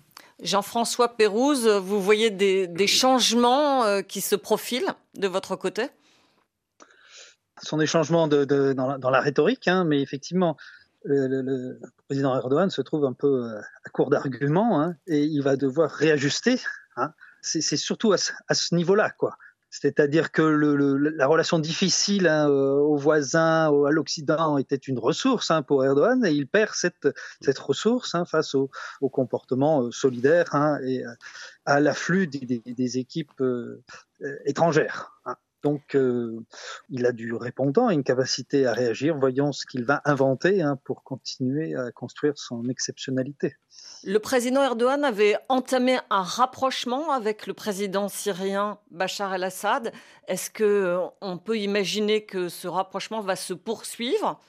[0.43, 5.85] Jean-François Pérouse, vous voyez des, changements euh, qui se profilent de votre côté?
[7.63, 7.87] Sont des
[8.75, 10.57] dans, la, rhétorique, hein, mais effectivement,
[11.05, 15.57] le, président Erdogan se trouve un peu euh, à court d'arguments hein, et il va
[15.57, 16.61] devoir réajuster.
[16.97, 17.13] Hein.
[17.43, 19.39] C'est surtout à ce, niveau-là, quoi.
[19.71, 26.27] C'est-à-dire que la relation difficile hein, aux voisins, à l'Occident, était une ressource pour Erdogan
[26.27, 27.09] et il perd cette,
[27.59, 28.69] ressource face au,
[29.01, 30.51] comportement solidaire
[30.85, 31.03] et
[31.65, 33.43] à l'afflux des, des, équipes
[34.45, 35.13] étrangères.
[35.63, 36.41] Donc, euh,
[36.89, 39.17] il a du répondant, une capacité à réagir.
[39.17, 43.57] Voyons ce qu'il va inventer hein, pour continuer à construire son exceptionnalité.
[44.05, 49.93] Le président Erdogan avait entamé un rapprochement avec le président syrien Bachar el-Assad.
[50.27, 54.41] Est-ce qu'on euh, peut imaginer que ce rapprochement va se poursuivre?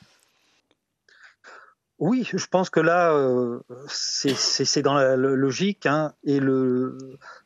[2.02, 6.98] Oui, je pense que là, euh, c'est dans la logique hein, et le,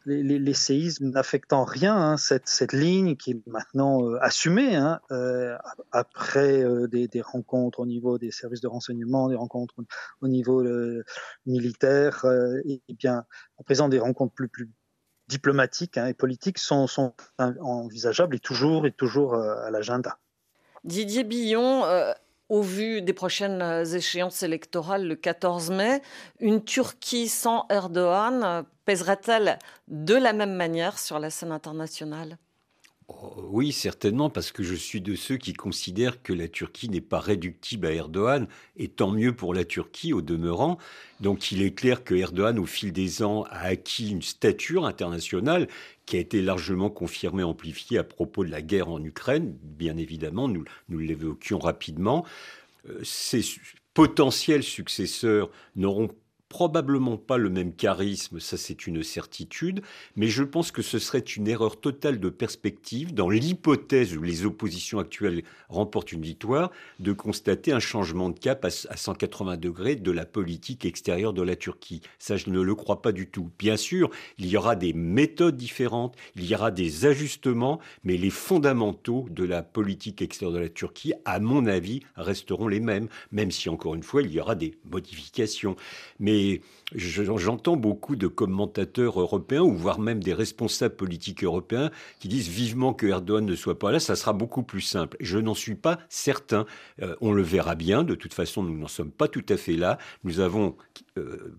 [0.06, 5.58] les, séismes n'affectant rien hein, cette, ligne qui est maintenant euh, assumée hein, euh,
[5.92, 9.76] après des, des, rencontres au niveau des services de renseignement, des rencontres
[10.22, 10.64] au niveau
[11.46, 12.26] militaire,
[12.64, 13.26] et, bien
[13.60, 14.72] à présent des rencontres plus, plus
[15.28, 20.18] diplomatiques et politiques sont, sont envisageables et toujours et toujours à l'agenda.
[20.86, 21.84] Didier Billon,
[22.50, 23.62] au vu des prochaines
[23.94, 26.02] échéances électorales le 14 mai,
[26.40, 32.38] une Turquie sans Erdogan pèserait-elle de la même manière sur la scène internationale?
[33.08, 37.20] Oui, certainement, parce que je suis de ceux qui considèrent que la Turquie n'est pas
[37.20, 38.48] réductible à Erdogan,
[38.78, 40.80] et tant mieux pour la Turquie au demeurant.
[41.20, 45.68] Donc il est clair que Erdogan, au fil des ans, a acquis une stature internationale
[46.08, 49.56] qui a été largement confirmée, amplifiée à propos de la guerre en Ukraine.
[49.62, 52.26] Bien évidemment, nous, nous l'évoquions rapidement.
[52.90, 53.42] Euh, ses
[53.94, 56.10] potentiels successeurs n'auront
[56.56, 59.82] probablement pas le même charisme, ça c'est une certitude,
[60.16, 64.46] mais je pense que ce serait une erreur totale de perspective, dans l'hypothèse où les
[64.46, 70.12] oppositions actuelles remportent une victoire, de constater un changement de cap à 180 degrés de
[70.12, 72.00] la politique extérieure de la Turquie.
[72.20, 73.52] Ça, je ne le crois pas du tout.
[73.60, 78.30] Bien sûr, il y aura des méthodes différentes, il y aura des ajustements, mais les
[78.30, 83.52] fondamentaux de la politique extérieure de la Turquie, à mon avis, resteront les mêmes, même
[83.52, 85.76] si encore une fois, il y aura des modifications.
[86.20, 86.62] Mais et
[86.94, 92.94] j'entends beaucoup de commentateurs européens, ou voire même des responsables politiques européens, qui disent vivement
[92.94, 95.18] que Erdogan ne soit pas là, ça sera beaucoup plus simple.
[95.20, 96.66] Je n'en suis pas certain.
[97.02, 98.04] Euh, on le verra bien.
[98.04, 99.98] De toute façon, nous n'en sommes pas tout à fait là.
[100.24, 100.76] Nous avons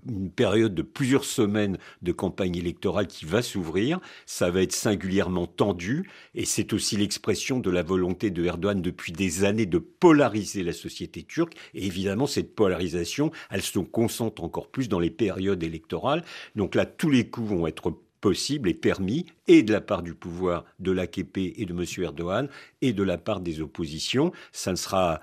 [0.08, 4.00] une période de plusieurs semaines de campagne électorale qui va s'ouvrir.
[4.26, 6.08] Ça va être singulièrement tendu.
[6.34, 10.72] Et c'est aussi l'expression de la volonté de Erdogan depuis des années de polariser la
[10.72, 11.54] société turque.
[11.74, 16.24] Et évidemment, cette polarisation, elle se concentre encore plus dans les périodes électorales.
[16.54, 20.14] Donc là, tous les coups vont être possibles et permis, et de la part du
[20.14, 21.84] pouvoir de l'AKP et de M.
[22.02, 22.48] Erdogan,
[22.80, 24.32] et de la part des oppositions.
[24.52, 25.20] Ça ne sera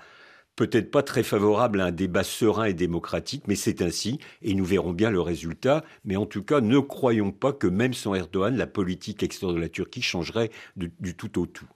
[0.56, 4.64] peut-être pas très favorable à un débat serein et démocratique, mais c'est ainsi, et nous
[4.64, 5.84] verrons bien le résultat.
[6.04, 9.60] Mais en tout cas, ne croyons pas que même sans Erdogan, la politique extérieure de
[9.60, 11.66] la Turquie changerait du tout au tout.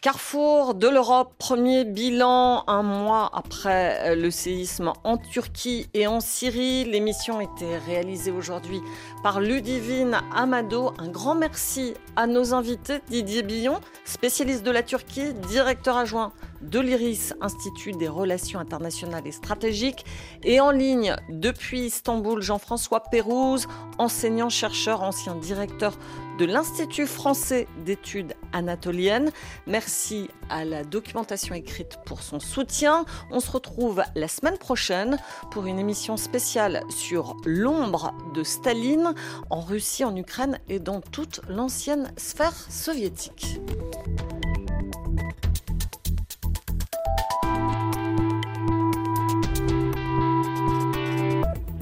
[0.00, 6.20] Carrefour de l'Europe, premier bilan un mois après euh, le séisme en Turquie et en
[6.20, 6.86] Syrie.
[6.86, 8.80] L'émission était réalisée aujourd'hui
[9.22, 10.94] par Ludivine Amado.
[10.96, 16.32] Un grand merci à nos invités, Didier Billon, spécialiste de la Turquie, directeur adjoint
[16.62, 20.04] de l'IRIS, Institut des relations internationales et stratégiques,
[20.42, 23.66] et en ligne depuis Istanbul, Jean-François Pérouse,
[23.98, 25.98] enseignant-chercheur, ancien directeur
[26.38, 29.30] de l'Institut français d'études anatoliennes.
[29.66, 33.04] Merci à la documentation écrite pour son soutien.
[33.30, 35.18] On se retrouve la semaine prochaine
[35.50, 39.14] pour une émission spéciale sur l'ombre de Staline
[39.50, 43.60] en Russie, en Ukraine et dans toute l'ancienne sphère soviétique.